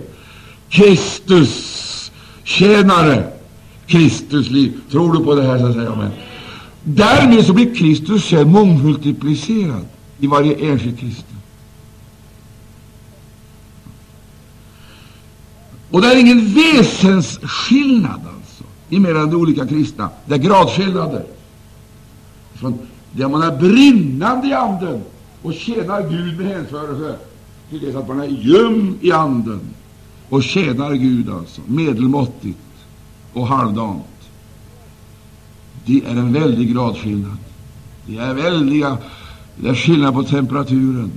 [0.68, 2.10] Kristus
[2.44, 3.32] tjänare,
[3.86, 4.72] Kristus liv.
[4.90, 6.10] Tror du på det här så säger amen.
[6.82, 9.84] Därmed så blir Kristus själv mångmultiplicerad
[10.18, 11.36] i varje enskild kristen.
[15.90, 20.10] Och det är ingen väsensskillnad alltså mellan de olika kristna.
[20.26, 21.24] Det är gradskillnader.
[22.54, 22.78] Från
[23.12, 25.02] där man är brinnande i anden
[25.42, 27.18] och tjänar Gud med hänförelse
[27.70, 29.60] till det att man är ljum i anden
[30.28, 32.58] och tjänar Gud, alltså medelmåttigt
[33.32, 34.04] och halvdant.
[35.84, 37.36] Det är en väldig gradskillnad.
[38.06, 38.98] Det är väldiga
[39.56, 41.12] det är skillnad på temperaturen.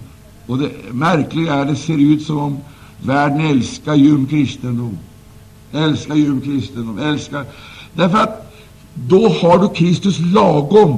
[0.48, 2.58] Och det märkliga är, det ser ut som om
[3.02, 4.98] världen älskar ljum kristendom.
[5.72, 7.00] Älskar ljum kristendom.
[7.00, 7.46] Älskar.
[7.94, 8.54] Därför att
[8.94, 10.98] då har du Kristus lagom.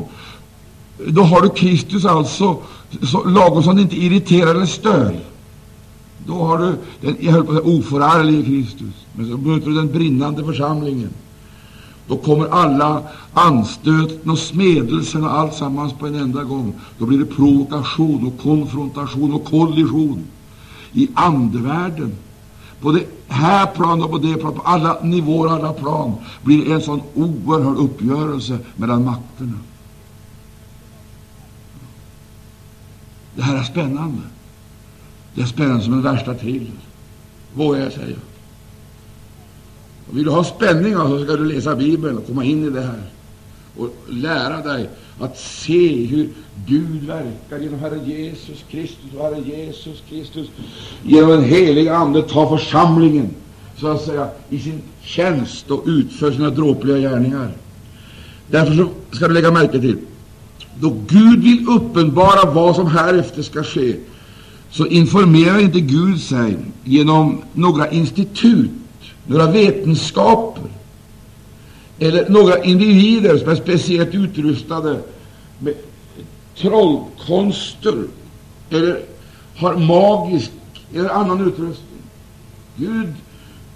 [1.07, 2.57] Då har du Kristus alltså
[3.01, 5.19] så, lagom som det inte irriterar eller stör.
[6.27, 8.93] Då har du den jag höll på att säga, oförarglige Kristus.
[9.13, 11.09] Men så möter du den brinnande församlingen.
[12.07, 16.73] Då kommer alla anstöten och smedelserna alltsammans på en enda gång.
[16.97, 20.23] Då blir det provokation och konfrontation och kollision
[20.93, 22.15] i andevärlden.
[22.81, 26.73] På det här planet och på det planet, på alla nivåer, alla plan, blir det
[26.73, 29.57] en sån oerhörd uppgörelse mellan makterna.
[33.35, 34.21] Det här är spännande.
[35.33, 36.71] Det är spännande som en värsta thriller,
[37.53, 38.17] vågar jag säga.
[40.09, 42.69] Och vill du ha spänning alltså, så ska du läsa Bibeln och komma in i
[42.69, 43.03] det här
[43.77, 46.29] och lära dig att se hur
[46.67, 50.47] Gud verkar genom Herre Jesus Kristus och Herre Jesus Kristus
[51.03, 53.29] genom den heliga Ande tar församlingen
[53.77, 57.51] så att säga i sin tjänst och utför sina dråpliga gärningar.
[58.47, 59.97] Därför så ska du lägga märke till
[60.79, 63.95] då Gud vill uppenbara vad som härefter ska ske,
[64.71, 68.69] så informerar inte Gud sig genom några institut,
[69.31, 70.63] några vetenskaper
[71.99, 74.99] eller några individer som är speciellt utrustade
[75.59, 75.73] med
[76.57, 78.03] trollkonster
[78.69, 78.99] eller
[79.55, 80.51] har magisk
[80.93, 82.01] eller annan utrustning.
[82.75, 83.13] Gud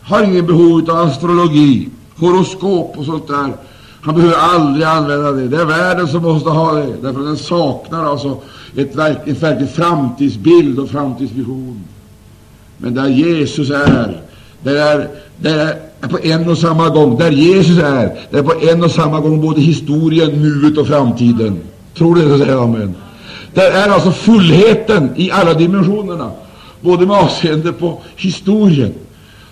[0.01, 3.53] har ingen behov av astrologi, horoskop och sånt där.
[4.01, 5.47] Han behöver aldrig använda det.
[5.47, 8.38] Det är världen som måste ha det, därför att den saknar alltså
[8.76, 11.84] ett verkligt, en verklig framtidsbild och framtidsvision.
[12.78, 14.22] Men där Jesus är,
[14.66, 18.53] där är, där är på en och samma gång, där Jesus är, där är på
[18.61, 21.59] en och samma gång både historien, nuet och framtiden.
[21.97, 22.30] Tror du det?
[22.30, 22.95] Så säger amen.
[23.53, 26.32] Där är alltså fullheten i alla dimensionerna,
[26.82, 28.93] både med avseende på historien.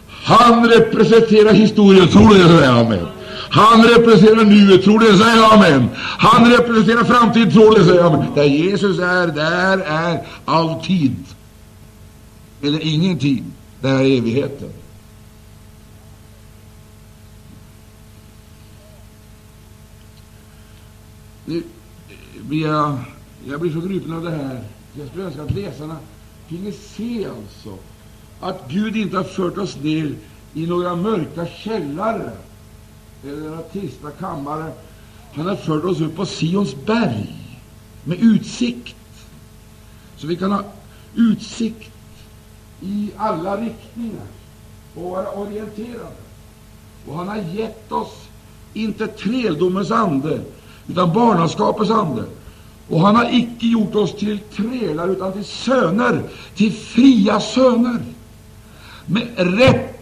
[0.09, 2.07] Han representerar historien.
[2.07, 2.57] Tror du det?
[2.57, 3.05] Säger amen.
[3.49, 5.89] Han representerar nuet, tror det, säger amen.
[5.97, 8.26] Han representerar framtiden, tror det, säger amen.
[8.36, 11.16] Där Jesus är, där är all tid.
[12.61, 13.43] Eller ingen tid,
[13.82, 14.70] där är evigheten.
[21.46, 22.98] Nu eh, blir jag,
[23.48, 24.64] jag blir så gripen av det här.
[24.94, 25.98] Jag skulle önska att läsarna
[26.48, 27.78] finge se alltså
[28.39, 30.16] att Gud inte har fört oss ner
[30.54, 32.32] i några mörka källare
[33.24, 34.72] eller några trista kammare.
[35.34, 37.56] Han har fört oss upp på Sions berg
[38.04, 38.96] med utsikt,
[40.18, 40.64] så vi kan ha
[41.16, 41.91] utsikt
[42.82, 44.28] i alla riktningar
[44.96, 46.16] och vara orienterade.
[47.08, 48.28] Och han har gett oss
[48.74, 50.41] inte träldomens ande,
[50.88, 52.24] utan barnaskapets ande.
[52.90, 56.24] Och han har icke gjort oss till trälar, utan till söner,
[56.56, 58.00] till fria söner,
[59.06, 59.94] med rätt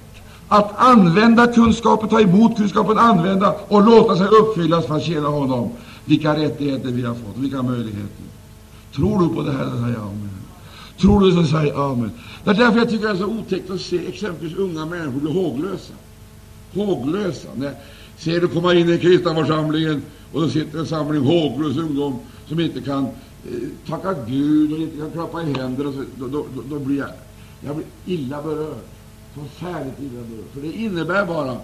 [0.47, 5.71] att använda kunskapen, ta emot kunskapen, använda och låta sig uppfyllas för att tjäna honom.
[6.05, 8.25] Vilka rättigheter vi har fått, vilka möjligheter.
[8.95, 9.65] Tror du på det här?
[9.65, 10.29] Säger amen.
[11.01, 12.11] Tror du så säger amen.
[12.43, 15.33] Det är därför jag tycker det är så otäckt att se exempelvis unga människor bli
[15.33, 15.93] håglösa.
[16.73, 17.47] Håglösa.
[17.55, 17.73] När,
[18.23, 22.59] ser du komma in i kristna församlingen och då sitter en samling håglös ungdom som
[22.59, 23.09] inte kan eh,
[23.87, 26.97] tacka Gud och inte kan klappa i händer, och så, då, då, då, då blir
[26.97, 27.09] jag,
[27.61, 28.83] jag blir illa berörd.
[29.33, 30.45] Förfärligt illa berörd.
[30.53, 31.57] För det innebär bara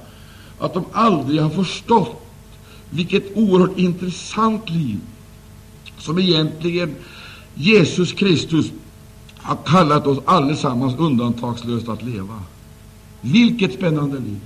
[0.60, 2.24] att de aldrig har förstått
[2.90, 5.00] vilket oerhört intressant liv
[5.98, 6.96] som egentligen
[7.56, 8.72] Jesus Kristus
[9.36, 12.44] har kallat oss allesammans undantagslöst att leva.
[13.22, 14.40] Vilket spännande liv!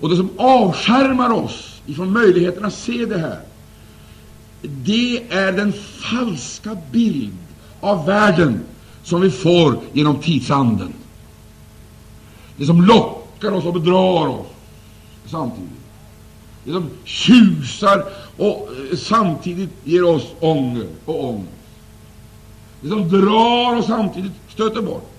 [0.00, 3.40] Och det som avskärmar oss ifrån möjligheten att se det här,
[4.62, 7.36] det är den falska bild
[7.80, 8.60] av världen
[9.02, 10.92] som vi får genom tidsanden.
[12.56, 14.46] Det som lockar oss och bedrar oss
[15.26, 15.70] samtidigt.
[16.64, 18.04] Det som tjusar
[18.36, 18.68] och
[18.98, 21.50] samtidigt ger oss ånger och ångest.
[22.80, 25.10] Det som drar och samtidigt stöter bort.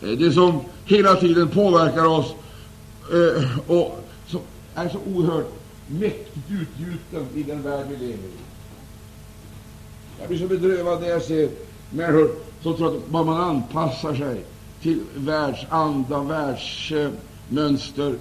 [0.00, 2.26] Det som hela tiden påverkar oss
[3.12, 4.40] Eh, och som
[4.74, 5.52] är så oerhört
[5.86, 8.38] mäktigt utgjuten i den värld vi lever i.
[10.18, 11.50] Jag blir så bedrövad när jag ser
[11.90, 12.30] människor
[12.62, 14.44] som tror att bara man anpassar sig
[14.82, 18.14] till världsanda, världsmönster,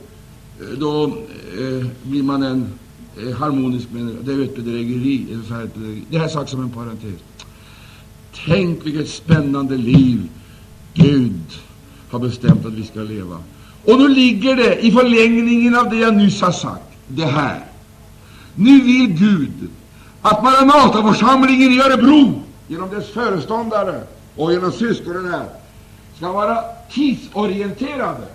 [0.59, 2.79] eh, då eh, blir man en
[3.17, 4.17] eh, harmonisk människa.
[4.21, 5.37] Det är ett bedrägeri.
[6.09, 7.21] Det här sagt som en parentes.
[8.45, 10.29] Tänk vilket spännande liv
[10.93, 11.41] Gud
[12.09, 13.43] har bestämt att vi ska leva.
[13.87, 17.65] Och nu ligger det i förlängningen av det jag nyss har sagt, det här.
[18.55, 19.69] Nu vill Gud
[20.21, 24.01] att Maranataförsamlingen i Örebro, genom dess föreståndare
[24.35, 25.45] och genom syskonen här,
[26.17, 28.27] ska vara tidsorienterade,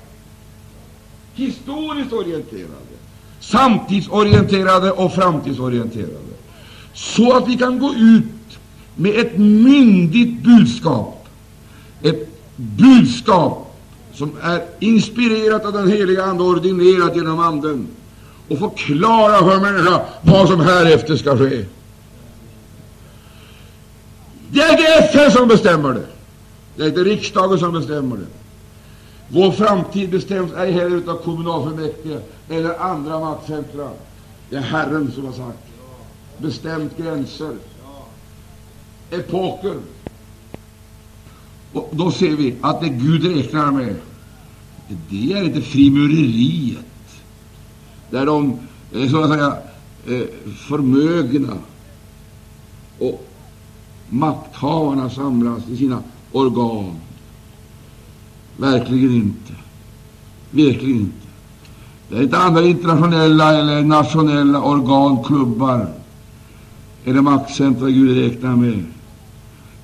[1.35, 2.95] historiskt orienterade,
[3.41, 6.35] samtidsorienterade och framtidsorienterade,
[6.95, 8.59] så att vi kan gå ut
[8.97, 11.29] med ett myndigt budskap,
[12.03, 13.62] ett budskap
[14.15, 17.89] som är inspirerat av den heliga Ande och ordinerat genom Anden,
[18.49, 21.65] och förklara för människan vad som härefter ska ske.
[24.51, 26.07] Det är inte FN som bestämmer det.
[26.77, 28.27] Det är inte riksdagen som bestämmer det.
[29.29, 33.91] Vår framtid bestäms ej heller av kommunalfullmäktige eller andra maktcentra.
[34.51, 35.59] Det är Herren som har sagt,
[36.39, 37.53] bestämt gränser,
[39.11, 39.75] epoker.
[41.73, 43.97] Och då ser vi att det Gud räknar med,
[45.11, 46.85] det är inte frimureriet,
[48.11, 48.59] där de
[48.93, 49.57] eh, så att säga
[50.07, 50.27] eh,
[50.69, 51.53] förmögna
[52.99, 53.29] och
[54.09, 56.03] makthavarna samlas i sina
[56.33, 56.95] organ.
[58.57, 59.53] Verkligen inte.
[60.51, 61.27] Verkligen inte.
[62.09, 65.89] Det är inte andra internationella eller nationella organ, klubbar
[67.05, 68.85] eller maktcentra Gud räknar med.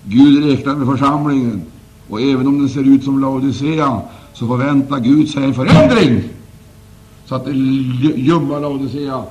[0.05, 1.63] Gud räknar med församlingen,
[2.09, 4.01] och även om den ser ut som Laodicea,
[4.33, 6.23] så förväntar Gud sig en förändring,
[7.25, 9.23] så att det ljumma Laodicea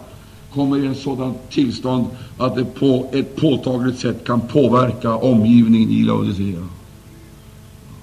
[0.54, 2.06] kommer i ett sådant tillstånd
[2.38, 6.68] att det på ett påtagligt sätt kan påverka omgivningen i Laodicea.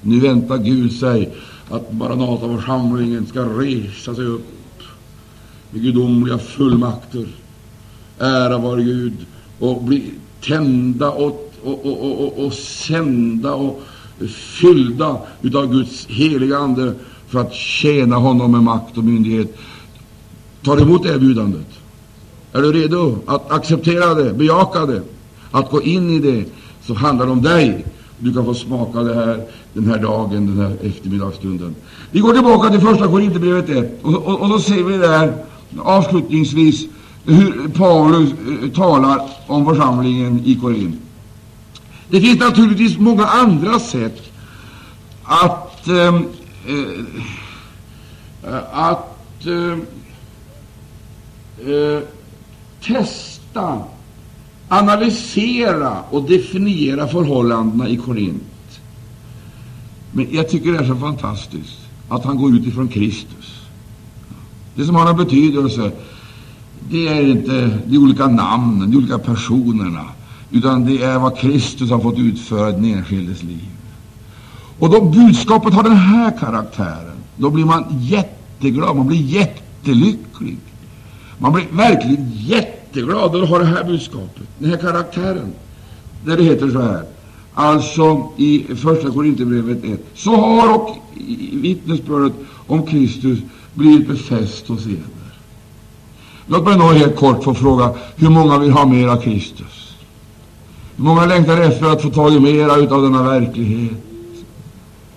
[0.03, 1.35] Nu väntar Gud sig
[1.71, 4.47] att Maranataförsamlingen ska resa sig upp
[5.71, 7.27] med gudomliga fullmakter.
[8.19, 9.13] Ära vare Gud
[9.59, 10.11] och bli
[10.41, 13.83] tända och, och, och, och, och sända och
[14.61, 15.19] fyllda
[15.55, 16.95] av Guds heliga Ande
[17.29, 19.57] för att tjäna honom med makt och myndighet.
[20.63, 21.67] Ta emot erbjudandet.
[22.53, 25.03] Är du redo att acceptera det, bejaka det,
[25.51, 26.45] att gå in i det,
[26.87, 27.85] så handlar det om dig.
[28.19, 29.45] Du kan få smaka det här
[29.75, 31.75] den här dagen, den här eftermiddagsstunden.
[32.11, 35.33] Vi går tillbaka till första Korinthierbrevet 1, och, och, och då ser vi där
[35.79, 36.87] avslutningsvis
[37.25, 41.04] hur Paulus eh, talar om församlingen i Korint.
[42.09, 44.33] Det finns naturligtvis många andra sätt
[45.25, 46.15] att, eh,
[46.67, 49.79] eh, att eh,
[51.71, 52.03] eh,
[52.81, 53.85] testa
[54.69, 58.81] analysera och definiera förhållandena i Korint.
[60.13, 61.79] Men jag tycker det är så fantastiskt
[62.09, 63.61] att han går ut ifrån Kristus.
[64.75, 65.93] Det som har någon betydelse,
[66.91, 70.05] det är inte de olika namnen, de olika personerna,
[70.51, 73.69] utan det är vad Kristus har fått utföra i den enskildes liv.
[74.79, 80.59] Och då budskapet har den här karaktären, då blir man jätteglad, man blir jättelycklig.
[81.39, 85.53] Man blir verkligen jätteglad när du har det här budskapet, den här karaktären.
[86.25, 87.03] Där det heter så här,
[87.55, 90.07] alltså i Första Korinthierbrevet 1.
[90.15, 90.97] Så har och
[91.53, 92.33] vittnesbördet
[92.67, 93.39] om Kristus
[93.75, 94.99] blivit befäst hos eder.
[96.47, 99.84] Låt mig då helt kort få fråga, hur många vill ha mer av Kristus?
[100.97, 103.99] Hur många längtar efter att få tag i mera utav denna verklighet,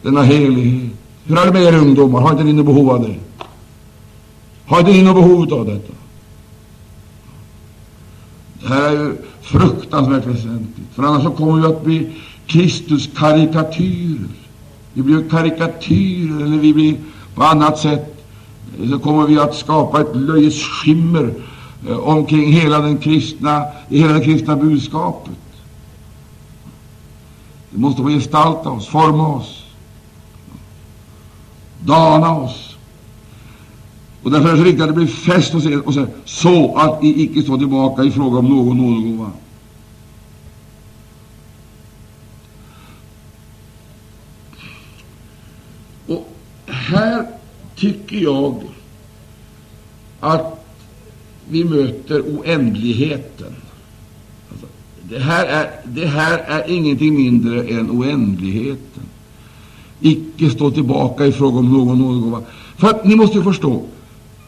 [0.02, 0.92] denna helighet?
[1.26, 2.22] Hur är det med er ungdomar?
[2.22, 3.16] Har inte ni något behov av det?
[4.66, 5.94] Har inte ni något behov av detta?
[8.62, 12.10] Det här är ju fruktansvärt väsentligt, för annars så kommer vi att bli
[12.48, 14.30] Kristus karikatyrer.
[14.94, 16.96] Vi blir karikatyrer, eller vi blir
[17.36, 18.18] på annat sätt
[18.92, 21.34] så kommer vi att skapa ett löjets skimmer
[21.90, 25.34] eh, omkring hela den kristna, hela det kristna budskapet.
[27.70, 29.64] Det måste få gestalta oss, forma oss,
[31.80, 32.78] dana oss.
[34.24, 36.76] Och därför är det så viktigt att det blir fäst hos er, och så, så
[36.76, 39.32] att ni icke står tillbaka i fråga om någon nådegåva.
[46.08, 46.34] Och
[46.68, 47.28] här
[47.76, 48.64] tycker jag
[50.20, 50.66] att
[51.50, 53.56] vi möter oändligheten.
[55.10, 59.04] Det, här är, det här är ingenting mindre än oändligheten.
[60.02, 62.42] Icke stå tillbaka i fråga om någon nådegåva.
[62.78, 63.84] För att ni måste förstå,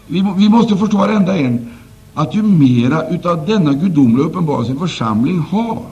[0.07, 1.71] vi, vi måste förstå varenda en,
[2.13, 5.85] att ju mera utav denna gudomliga uppenbarelse en församling har,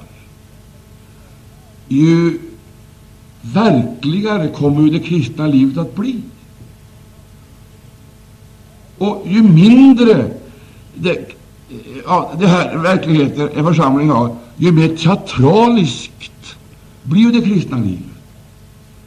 [1.88, 2.40] ju
[3.42, 6.22] verkligare kommer ju det kristna livet att bli.
[8.98, 10.32] Och ju mindre
[10.96, 11.30] det,
[12.06, 16.56] ja, det här verkligheten en församling har, ju mer teatraliskt
[17.04, 18.04] blir ju det kristna livet.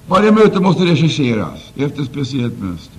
[0.09, 2.99] Varje möte måste regisseras efter speciellt mönster.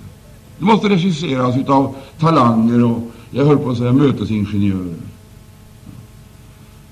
[0.58, 4.96] Det måste regisseras av talanger och, jag höll på att säga, mötesingenjörer.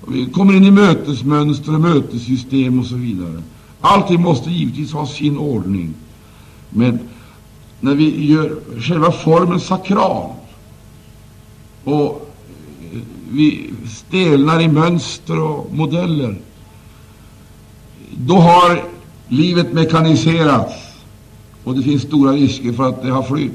[0.01, 3.43] Och vi kommer in i mötesmönster och mötessystem och så vidare.
[3.81, 5.93] Allting måste givetvis ha sin ordning.
[6.69, 6.99] Men
[7.79, 10.29] när vi gör själva formen sakral
[11.83, 12.30] och
[13.31, 16.35] vi stelnar i mönster och modeller,
[18.11, 18.83] då har
[19.27, 20.73] livet mekaniserats
[21.63, 23.51] och det finns stora risker för att det har flytt.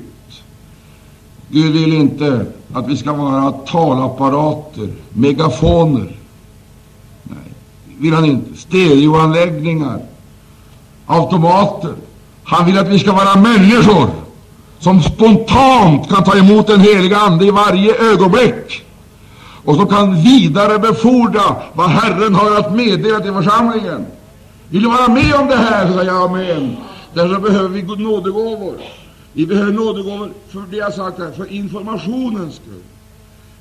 [1.49, 6.17] Gud vill inte att vi ska vara talapparater, megafoner.
[7.23, 7.39] Nej,
[7.99, 8.59] vill han inte.
[8.59, 10.01] Stereoanläggningar,
[11.07, 11.95] automater.
[12.45, 14.11] Han vill att vi ska vara människor
[14.79, 18.86] som spontant kan ta emot den heliga Ande i varje ögonblick
[19.67, 24.07] och som kan vidarebefordra vad Herren har att meddela till församlingen.
[24.69, 26.77] Vill du vara med om det här, så säger jag amen.
[27.15, 28.75] Därför behöver vi nådegåvor.
[29.33, 32.83] Vi behöver nådegåvor för det jag sagt här, för informationens skull.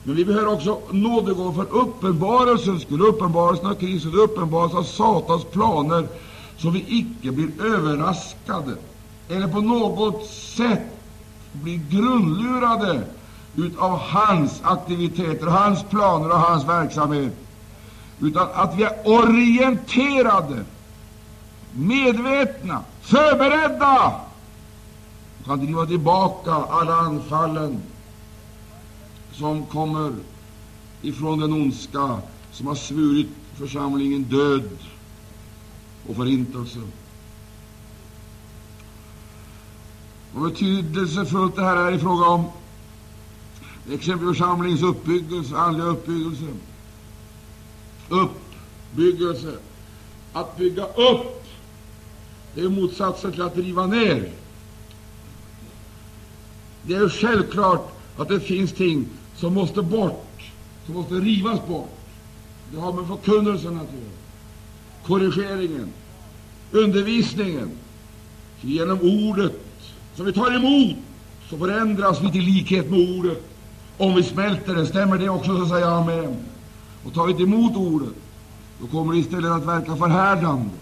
[0.04, 6.08] Men vi behöver också nådegåvor för uppenbarelsens skull, uppenbarelsen av Kristus, uppenbarelsen av Satans planer
[6.58, 8.76] så vi icke blir överraskade
[9.30, 10.82] eller på något sätt
[11.52, 13.02] blir grundlurade
[13.56, 17.34] utav hans aktiviteter, hans planer och hans verksamhet,
[18.20, 20.66] utan att vi är orienterade,
[21.72, 24.22] medvetna, förberedda
[25.40, 27.82] och kan driva tillbaka alla anfallen
[29.34, 30.14] som kommer
[31.02, 32.20] ifrån den ondska
[32.52, 34.70] som har svurit församlingen död
[36.10, 36.80] och förintelse.
[40.34, 42.46] Vad betydelsefullt det här är i fråga om
[43.94, 46.46] exempelvis församlingens uppbyggelse, andliga uppbyggelse.
[48.10, 49.58] Uppbyggelse.
[50.34, 51.44] Att bygga upp,
[52.56, 54.32] det är motsatsen till att riva ner.
[56.82, 60.52] Det är självklart att det finns ting som måste bort,
[60.86, 62.00] som måste rivas bort.
[62.72, 64.12] Det har med förkunnelsen att göra
[65.06, 65.94] korrigeringen,
[66.72, 67.72] undervisningen.
[68.62, 69.62] Genom ordet
[70.16, 70.98] som vi tar emot
[71.50, 73.55] så förändras vi till likhet med ordet.
[73.98, 76.36] Om vi smälter det, stämmer det också, så säger jag amen.
[77.06, 78.14] Och tar vi inte emot ordet,
[78.82, 80.76] då kommer det istället att verka förhärdande,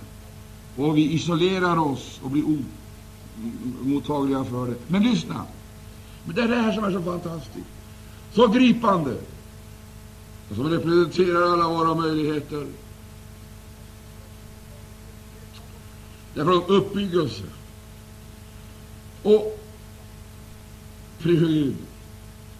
[0.77, 2.43] och vi isolerar oss och blir
[3.83, 4.75] omottagliga för det.
[4.87, 5.45] Men lyssna!
[6.25, 7.67] Men det är det här som är så fantastiskt,
[8.33, 9.17] så gripande.
[10.49, 12.67] och som representerar alla våra möjligheter.
[16.33, 17.43] Det är från uppbyggelse.
[19.23, 19.59] Och,
[21.19, 21.75] fru Gud,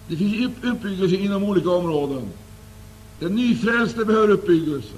[0.08, 2.28] det finns uppbyggelse inom olika områden.
[3.18, 4.94] Den nyfrälste behöver uppbyggelse.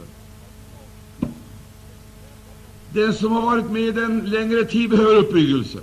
[2.90, 5.78] Den som har varit med en längre tid behöver uppbyggelse.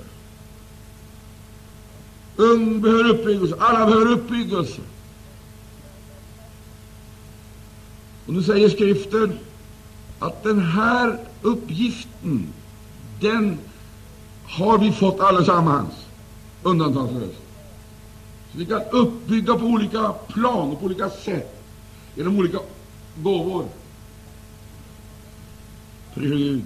[2.36, 3.56] Ung behöver uppbyggelse.
[3.60, 4.82] Alla behöver uppbyggelse.
[8.26, 9.40] Och nu säger Skriften
[10.20, 12.54] att den här uppgiften,
[13.22, 13.58] den
[14.46, 15.94] har vi fått allesammans,
[16.64, 17.43] undantagslöst.
[18.54, 21.64] Så vi kan uppbygga på olika plan och på olika sätt,
[22.16, 22.60] genom olika
[23.16, 23.66] gåvor.
[26.14, 26.64] Prisa Gud.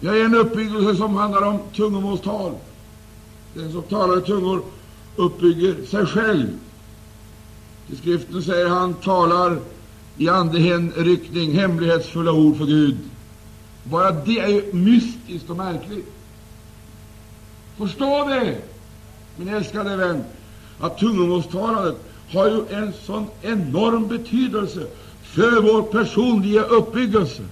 [0.00, 2.54] Vi har en uppbyggelse som handlar om tungomålstal.
[3.54, 4.62] Den som talar i tungor
[5.16, 6.46] uppbygger sig själv.
[7.88, 9.58] I skriften säger han talar
[10.16, 12.96] i andehänryckning hemlighetsfulla ord för Gud.
[13.84, 16.12] Bara det är ju mystiskt och märkligt.
[17.76, 18.58] Förstå det,
[19.36, 20.24] min älskade vän,
[20.80, 21.96] att tungomålstalandet
[22.32, 24.86] har ju en sån enorm betydelse
[25.22, 27.42] för vår personliga uppbyggelse.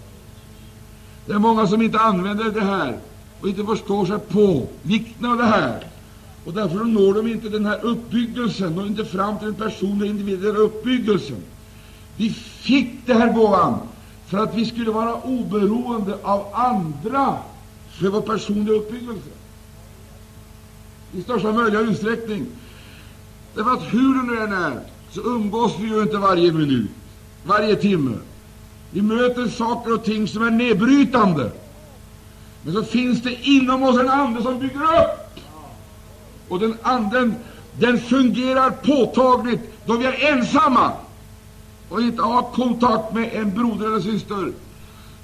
[1.26, 2.98] Det är många som inte använder det här
[3.40, 5.86] och inte förstår sig på vikten av det här.
[6.44, 10.58] Och därför når de inte den här uppbyggelsen, når inte fram till den personliga individuella
[10.58, 11.36] uppbyggelsen.
[12.16, 13.78] Vi fick det här gåvan
[14.26, 17.36] för att vi skulle vara oberoende av andra
[17.90, 19.30] för vår personliga uppbyggelse
[21.12, 22.46] i största möjliga utsträckning.
[23.54, 24.80] Därför att hur det nu än är,
[25.10, 26.90] så umgås vi ju inte varje minut,
[27.44, 28.16] varje timme.
[28.90, 31.50] Vi möter saker och ting som är nedbrytande.
[32.62, 35.40] Men så finns det inom oss en ande som bygger upp.
[36.48, 37.34] Och den anden
[37.78, 40.92] den fungerar påtagligt då vi är ensamma
[41.88, 44.52] och inte har kontakt med en broder eller syster.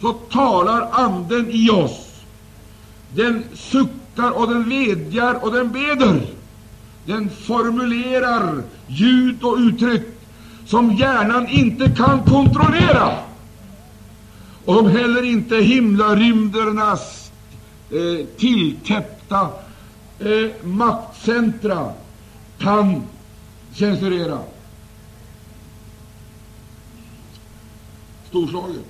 [0.01, 2.07] Så talar anden i oss.
[3.15, 6.27] Den suckar och den vedjar och den beder.
[7.07, 10.03] Den formulerar ljud och uttryck
[10.67, 13.19] som hjärnan inte kan kontrollera
[14.65, 17.33] och som heller inte himlarymdernas
[17.91, 19.49] eh, tilltäppta
[20.19, 21.93] eh, maktcentra
[22.59, 23.03] kan
[23.75, 24.39] censurera.
[28.29, 28.85] Storslaget,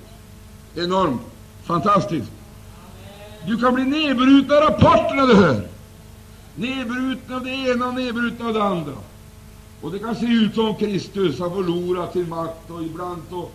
[0.75, 1.21] enormt,
[1.63, 2.31] fantastiskt.
[3.47, 5.74] Du kan bli nedbruten av rapporterna du hör.
[6.55, 8.93] Nedbruten av det ena och nedbruten av det andra.
[9.81, 13.49] Och det kan se ut som Kristus har förlorat sin makt, och ibland så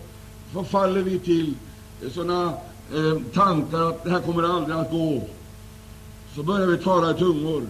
[0.53, 1.53] förfaller vi till
[2.11, 2.53] sådana
[2.93, 5.27] eh, tankar att det här kommer aldrig att gå.
[6.35, 7.63] Så börjar vi tala i tungor.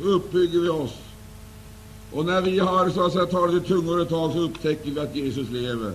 [0.00, 0.94] Så uppbygger vi oss.
[2.12, 5.00] Och när vi har så att säga, talat i tungor ett tag, så upptäcker vi
[5.00, 5.92] att Jesus lever.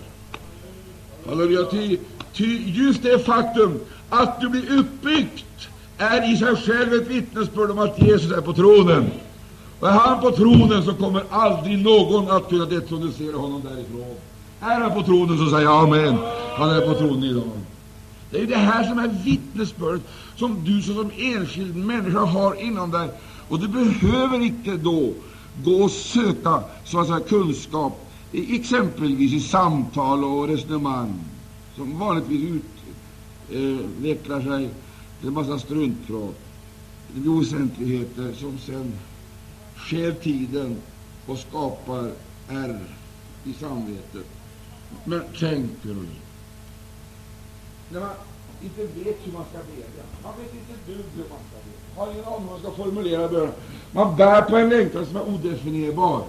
[1.27, 1.65] Halleluja!
[1.65, 1.97] Ty,
[2.34, 3.79] ty just det faktum
[4.09, 8.53] att du blir uppbyggt är i sig själv ett vittnesbörd om att Jesus är på
[8.53, 9.11] tronen.
[9.79, 14.15] Och är han på tronen, så kommer aldrig någon att kunna detronisera honom därifrån.
[14.59, 16.17] Är han på tronen, så säger jag amen.
[16.57, 17.43] Han är på tronen idag.
[18.31, 20.01] Det är det här som är vittnesbördet
[20.35, 23.09] som du som enskild människa har inom dig.
[23.49, 25.13] Och du behöver inte då
[25.63, 31.13] gå och söka så att säga, kunskap, exempelvis i samtal och resonemang,
[31.75, 32.61] som vanligtvis
[33.49, 34.69] utvecklar eh, sig.
[35.24, 36.36] Det är en massa struntprat,
[37.28, 38.93] oväsentligheter som sen
[39.76, 40.78] stjäl tiden
[41.26, 42.11] och skapar
[42.49, 42.80] ärr
[43.43, 44.26] i samvetet.
[45.03, 46.05] Men tänker du
[47.89, 48.09] när man
[48.61, 52.11] inte vet hur man ska bedja, man vet inte dugg hur man ska bedja, har
[52.11, 53.53] ingen aning hur man ska formulera bönen.
[53.91, 56.26] Man bär på en längtan som är odefinierbar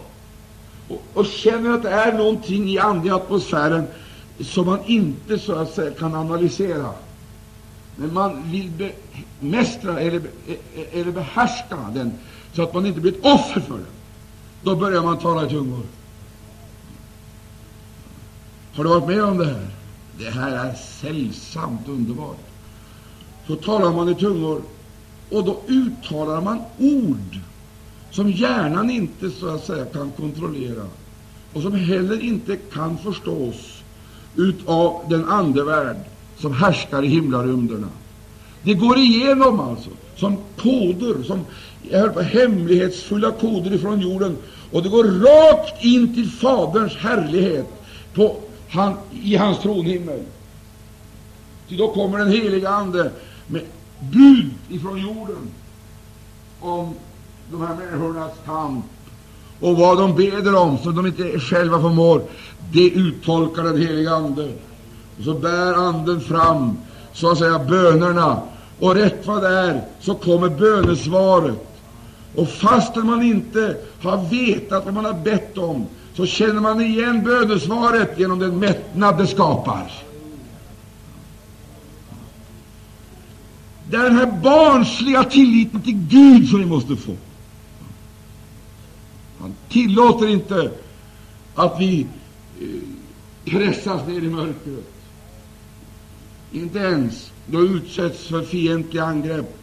[0.89, 3.87] och, och känner att det är någonting i andliga atmosfären
[4.41, 6.95] som man inte så att säga kan analysera.
[7.97, 8.93] Men man vill
[9.41, 12.13] bemästra eller, e-, e-, eller behärska den
[12.53, 13.87] så att man inte blir ett offer för den.
[14.63, 15.83] Då börjar man tala i tungor.
[18.75, 19.67] Har du varit med om det här?
[20.19, 22.47] Det här är sällsamt underbart.
[23.47, 24.63] Så talar man i tungor,
[25.31, 27.39] och då uttalar man ord
[28.11, 30.87] som hjärnan inte så att säga kan kontrollera
[31.53, 33.83] och som heller inte kan förstås
[34.37, 35.97] utav den andevärld
[36.39, 37.89] som härskar i himlarymderna.
[38.63, 41.41] Det går igenom alltså som koder, som
[41.91, 44.37] jag på, hemlighetsfulla koder ifrån jorden,
[44.73, 47.67] och det går rakt in till Faderns härlighet
[48.15, 48.37] på
[48.69, 50.21] han, i hans tronhimmel.
[51.69, 53.11] Ty då kommer den heliga Ande
[53.47, 53.63] med
[54.01, 55.49] bud ifrån jorden
[56.61, 56.95] om
[57.51, 58.85] de här människornas kamp
[59.61, 62.23] Och vad de beder om, som de inte själva förmår,
[62.73, 64.53] det uttolkar den heliga Ande.
[65.19, 66.77] Och så bär Anden fram,
[67.13, 68.43] så att säga, bönerna.
[68.81, 71.75] Och rätt vad det är, så kommer bönesvaret.
[72.35, 77.25] Och fastän man inte har vetat vad man har bett om, så känner man igen
[77.25, 79.93] bönesvaret genom den mättnad det skapar.
[83.91, 87.17] Det är den här barnsliga tilliten till Gud som vi måste få.
[89.41, 90.71] Han tillåter inte
[91.55, 92.07] att vi
[92.61, 92.67] eh,
[93.45, 94.94] pressas ner i mörkret.
[96.55, 99.59] Inte ens då vi utsätts för fientliga angrepp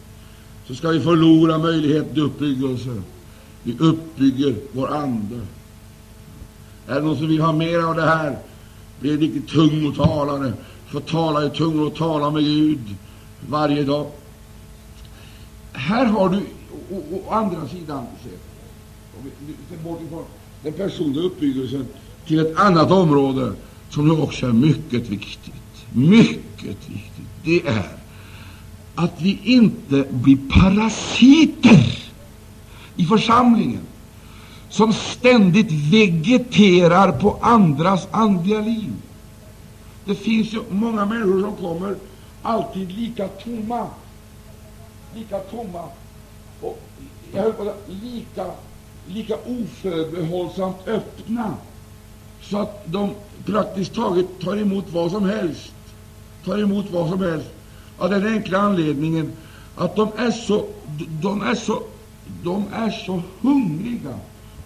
[0.66, 3.02] så ska vi förlora möjligheten till uppbyggelse.
[3.62, 5.40] Vi uppbygger vår ande.
[6.86, 8.38] Är det någon som vill ha mer av det här?
[9.00, 10.52] Bli en riktigt tungotalare.
[10.86, 12.94] Få tala i tungor och tala med Gud
[13.48, 14.06] varje dag.
[15.72, 16.38] Här har du
[16.96, 20.24] å, å andra sidan sett bort ifrån
[20.62, 21.86] den personliga uppbyggelsen
[22.26, 23.52] till ett annat område
[23.90, 25.52] som nu också är mycket viktigt.
[25.92, 26.51] Mycket viktigt.
[27.44, 27.88] Det är
[28.94, 31.98] att vi inte blir parasiter
[32.96, 33.80] i församlingen
[34.68, 38.92] som ständigt vegeterar på andras andliga liv.
[40.04, 41.96] Det finns ju många människor som kommer
[42.42, 43.86] alltid lika tomma,
[45.14, 45.84] lika tomma
[46.60, 46.82] och
[47.34, 48.46] jag höll på att lika,
[49.06, 51.54] lika oförbehållsamt öppna,
[52.42, 53.10] så att de
[53.44, 55.72] praktiskt taget tar emot vad som helst,
[56.44, 57.48] tar emot vad som helst,
[57.98, 59.32] av den enkla anledningen
[59.76, 60.66] att de är så,
[61.22, 61.82] de är så,
[62.44, 64.14] de är så hungriga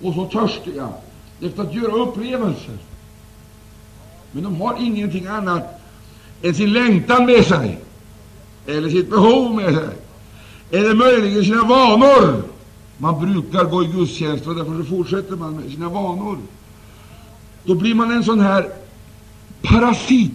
[0.03, 0.89] och så törstiga
[1.41, 2.79] efter att göra upplevelser.
[4.33, 5.81] Men de har ingenting annat
[6.43, 7.79] än sin längtan med sig,
[8.67, 9.89] eller sitt behov med sig,
[10.71, 12.43] eller möjligen sina vanor.
[12.99, 16.39] Man brukar gå i gudstjänst, och därför fortsätter man med sina vanor.
[17.65, 18.69] Då blir man en sån här
[19.63, 20.33] parasit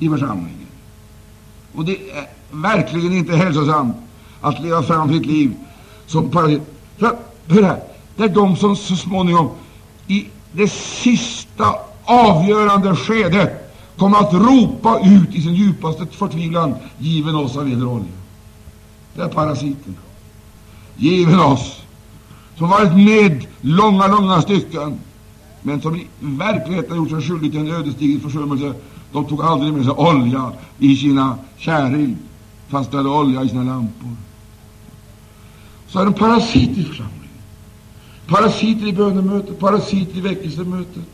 [0.00, 0.66] i församlingen.
[1.74, 3.96] Och det är verkligen inte hälsosamt
[4.40, 5.54] att leva fram sitt liv
[6.06, 6.62] som parasit.
[7.46, 7.80] Hör här,
[8.16, 9.50] det är de som så småningom,
[10.06, 11.74] i det sista
[12.04, 18.06] avgörande skedet, kommer att ropa ut i sin djupaste förtvivlan: Given oss av eder olja.
[19.14, 19.96] Det är parasiterna.
[20.96, 21.82] Given oss,
[22.58, 25.00] som varit med långa, långa stycken,
[25.62, 28.74] men som i verkligheten gjort sig skyldig till en ödesdiger försummelse.
[29.12, 32.16] De tog aldrig med sig olja i sina käril,
[32.68, 34.16] fast de hade olja i sina lampor.
[35.88, 37.20] Så är det parasiter i församlingen.
[38.26, 41.04] Parasiter i bönemötet, parasiter i väckelsemötet.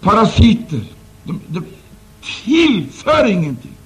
[0.00, 0.80] Parasiter.
[1.24, 1.62] De, de
[2.44, 3.76] tillför ingenting.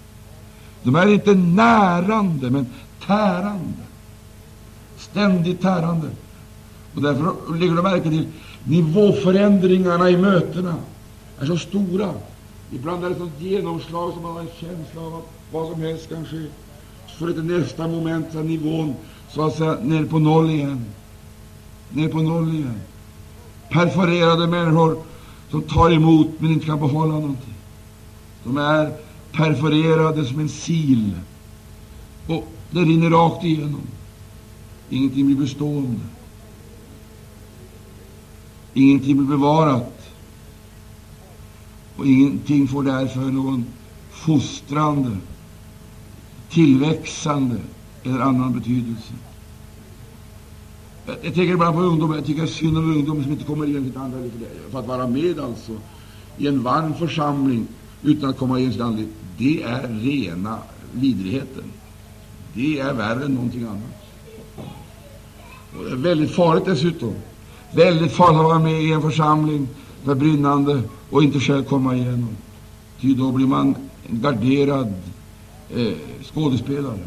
[0.83, 2.67] De är inte närande, men
[3.07, 3.83] tärande.
[4.97, 6.09] Ständigt tärande.
[6.95, 8.27] Och därför lägger de märke till
[8.65, 10.75] nivåförändringarna i mötena
[11.41, 12.15] är så stora.
[12.73, 16.09] Ibland är det sånt genomslag som man har en känsla av att vad som helst
[16.09, 16.45] kan ske.
[17.09, 18.95] Så får det nästa moment, så nivån
[19.29, 20.85] så att säga ner på noll igen.
[21.91, 22.81] Ner på noll igen.
[23.69, 25.03] Perforerade människor
[25.51, 27.55] som tar emot men inte kan behålla någonting.
[28.45, 28.93] De är
[29.33, 31.05] perforerade som en sil,
[32.27, 33.83] och det rinner rakt igenom.
[34.91, 36.01] Ingenting blir bestående.
[38.75, 40.00] Ingenting blir bevarat.
[41.97, 43.65] Och ingenting får därför någon
[44.11, 45.17] fostrande,
[46.49, 47.57] tillväxande
[48.05, 49.13] eller annan betydelse.
[51.07, 52.17] Jag tänker ibland på ungdomar.
[52.17, 54.19] Jag tycker synd om ungdomar som inte kommer igen till andra
[54.71, 55.73] för att vara med alltså
[56.39, 57.67] i en varm församling
[58.03, 59.03] utan att komma igen till andra.
[59.39, 60.59] Det är rena
[60.93, 61.65] vidrigheten.
[62.55, 64.03] Det är värre än någonting annat.
[65.79, 67.15] Och det är väldigt farligt dessutom.
[67.75, 69.69] Väldigt farligt att vara med i en församling
[70.05, 72.37] med brinnande och inte själv komma igenom.
[73.01, 73.75] Ty då blir man
[74.09, 74.95] en garderad
[75.71, 75.93] eh,
[76.23, 76.99] skådespelare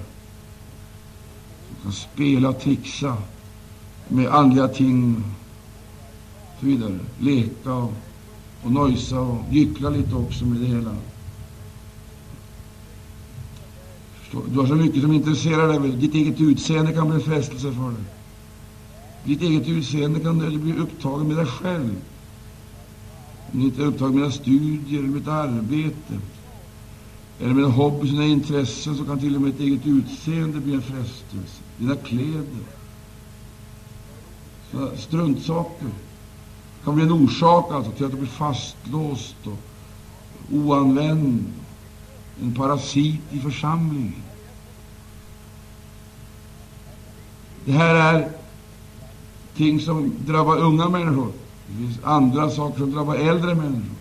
[1.68, 3.18] som kan spela och trixa
[4.08, 5.24] med andliga ting
[6.54, 7.00] och så vidare.
[7.20, 7.94] Leka och,
[8.64, 10.96] och nojsa och gyckla lite också med det hela.
[14.52, 15.92] Du har så mycket som intresserar dig.
[15.92, 18.04] Ditt eget utseende kan bli en frestelse för dig.
[19.24, 21.96] Ditt eget utseende kan du bli upptagen med dig själv.
[23.54, 26.20] Om du inte är upptagen med mina studier eller med arbete
[27.40, 30.82] eller med hobby, sina intressen, så kan till och med ett eget utseende bli en
[30.82, 31.62] frestelse.
[31.78, 32.64] Dina kläder.
[34.72, 39.60] Sådana struntsaker Det kan bli en orsak alltså, till att du blir fastlåst och
[40.52, 41.44] oanvänd,
[42.42, 44.24] en parasit i församlingen.
[47.66, 48.30] Det här är
[49.56, 51.43] ting som drabbar unga människor.
[51.68, 53.96] Det finns andra saker som drabbar äldre människor.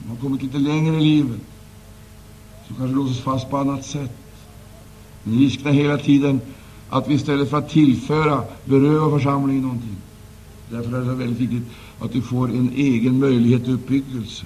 [0.00, 1.40] Som har kommit lite längre i livet,
[2.66, 4.16] som kanske låses fast på annat sätt.
[5.22, 6.40] Men risken är hela tiden
[6.90, 9.96] att vi istället för att tillföra beröva församlingen någonting.
[10.70, 11.64] Därför är det väldigt viktigt
[12.00, 14.44] att du får en egen möjlighet till uppbyggelse.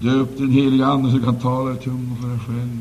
[0.00, 2.80] Döp den heliga Ande så du kan tala i tungor för dig själv.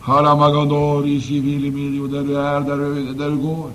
[0.00, 3.70] Haramagandori civilimidio, där du är, där du, där du går.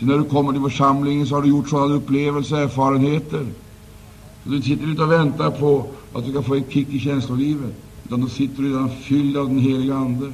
[0.00, 3.46] Så när du kommer till församlingen så har du gjort sådana upplevelser, och erfarenheter.
[4.44, 7.74] Så du sitter inte och väntar på att du ska få en kick i känslolivet,
[8.04, 10.32] utan då sitter du redan fylld av den heliga Ande.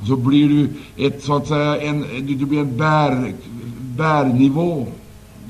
[0.00, 0.68] Och så blir du
[1.06, 3.34] ett, så att säga, en, du, du blir en bär,
[3.78, 4.86] bärnivå.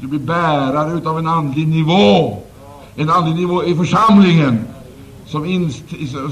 [0.01, 2.43] Du blir bärare av en andlig nivå,
[2.97, 4.59] en andlig nivå i församlingen,
[5.27, 5.73] som, in,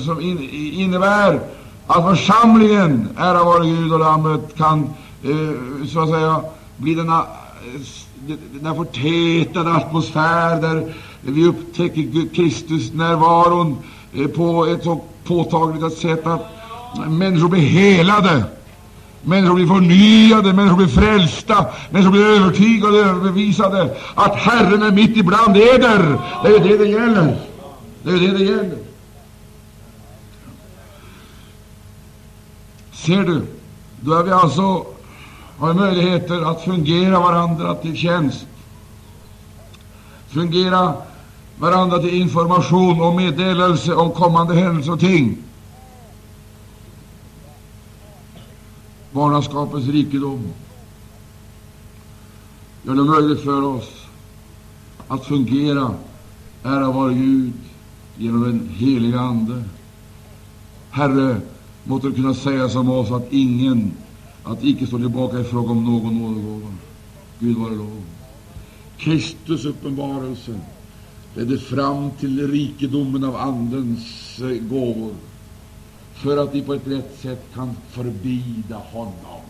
[0.04, 1.40] som in, innebär
[1.86, 4.90] att församlingen, ära vare Gud och Lammet, kan
[5.22, 6.40] eh, så att säga
[6.76, 13.76] blir denna, eh, denna förtätade atmosfär där vi upptäcker Kristus närvaron
[14.14, 16.46] eh, på ett så påtagligt sätt att
[17.08, 18.44] människor blir helade,
[19.22, 25.56] människor blir förnyade, människor blir frälsta, människor blir övertygade överbevisade att Herren är mitt ibland
[25.56, 26.18] eder.
[26.44, 27.36] Det är det det gäller.
[28.02, 28.78] Det är det det gäller.
[32.92, 33.42] Ser du,
[34.00, 34.86] då är vi alltså
[35.58, 38.46] har möjligheter att fungera varandra till tjänst,
[40.28, 40.94] fungera
[41.58, 45.38] varandra till information och meddelelse om kommande händelser och ting.
[49.10, 50.44] Barnaskapets rikedom
[52.82, 53.90] gör det möjligt för oss
[55.08, 55.94] att fungera,
[56.62, 57.52] ära vare Gud,
[58.16, 59.64] genom den heliga Ande.
[60.90, 61.40] Herre,
[61.84, 63.92] måtte du kunna säga som oss att ingen,
[64.44, 66.74] att icke stå tillbaka i fråga om någon nådegåva.
[67.38, 68.02] Gud vare lov.
[68.98, 70.60] Kristus uppenbarelse
[71.34, 75.14] ledde fram till rikedomen av Andens eh, gåvor
[76.14, 79.40] för att vi på ett rätt sätt kan förbida honom.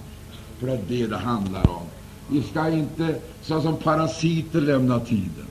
[0.59, 1.87] För det är det det handlar om.
[2.31, 5.47] Vi ska inte såsom parasiter lämna tiden.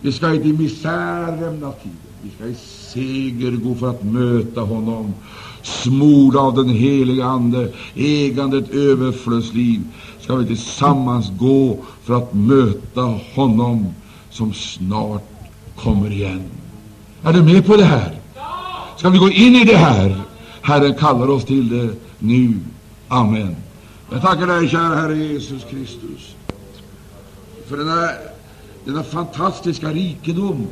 [0.00, 2.07] Vi ska inte i misär lämna tiden.
[2.22, 5.14] Vi ska i seger gå för att möta honom,
[5.62, 9.80] smorda av den heliga Ande, ägande ett överflödsliv,
[10.20, 13.00] ska vi tillsammans gå för att möta
[13.34, 13.86] honom
[14.30, 15.28] som snart
[15.76, 16.42] kommer igen.
[17.22, 18.20] Är du med på det här?
[18.96, 20.20] Ska vi gå in i det här?
[20.62, 22.54] Herren kallar oss till det nu.
[23.08, 23.56] Amen.
[24.10, 26.34] Jag tackar dig, kära Herre Jesus Kristus,
[27.66, 28.08] för denna,
[28.84, 30.66] denna fantastiska rikedom,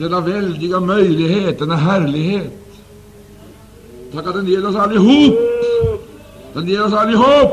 [0.00, 2.52] denna väldiga möjlighet, denna härlighet.
[4.14, 5.34] Tack att den ger oss allihop.
[6.52, 7.50] Den ger oss allihop,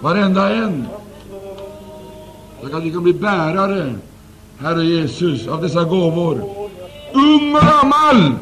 [0.00, 0.86] varenda en.
[2.62, 3.94] Tack att vi kan bli bärare,
[4.58, 6.34] Herre Jesus, av dessa gåvor.
[7.12, 8.32] Ung och gammal,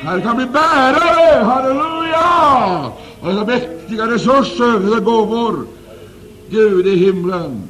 [0.00, 2.92] här kan bli bärare, halleluja,
[3.22, 5.66] av dessa mäktiga resurser, dessa gåvor.
[6.50, 7.62] Gud i himlen,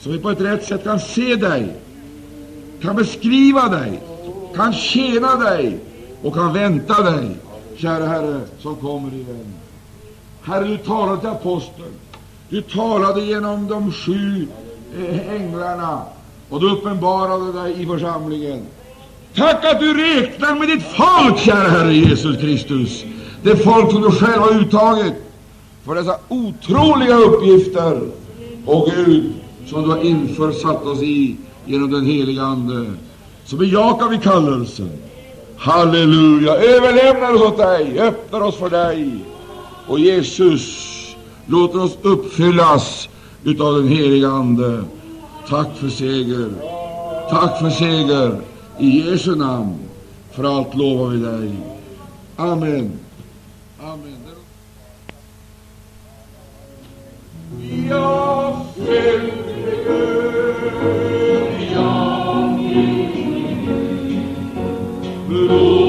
[0.00, 1.76] så vi på ett rätt sätt kan se dig,
[2.82, 4.00] kan beskriva dig,
[4.54, 5.78] kan tjäna dig
[6.22, 7.36] och kan vänta dig,
[7.76, 9.54] kära Herre, som kommer igen.
[10.42, 11.94] Herre, du talade till aposteln,
[12.48, 14.48] du talade genom de sju
[14.98, 16.02] eh, änglarna,
[16.48, 18.62] och du uppenbarade dig i församlingen.
[19.34, 23.04] Tack att du räknar med ditt folk, kära Herre Jesus Kristus,
[23.42, 25.14] det folk som du själv har uttagit
[25.84, 28.00] för dessa otroliga uppgifter,
[28.66, 29.32] och Gud,
[29.66, 31.36] som du har införsatt oss i
[31.66, 32.92] genom den heliga Ande.
[33.44, 34.90] Så bejakar vi kallelsen.
[35.56, 36.54] Halleluja!
[36.54, 39.24] Överlämnar oss åt dig, öppnar oss för dig.
[39.86, 40.90] Och Jesus
[41.46, 43.08] låter oss uppfyllas
[43.44, 44.84] utav den heliga Ande.
[45.48, 46.50] Tack för seger.
[47.30, 48.40] Tack för seger.
[48.78, 49.78] I Jesu namn.
[50.32, 51.56] För allt lovar vi dig.
[52.36, 52.98] Amen.
[53.80, 54.18] Amen.
[57.60, 58.56] Vi har
[65.36, 65.83] Oh.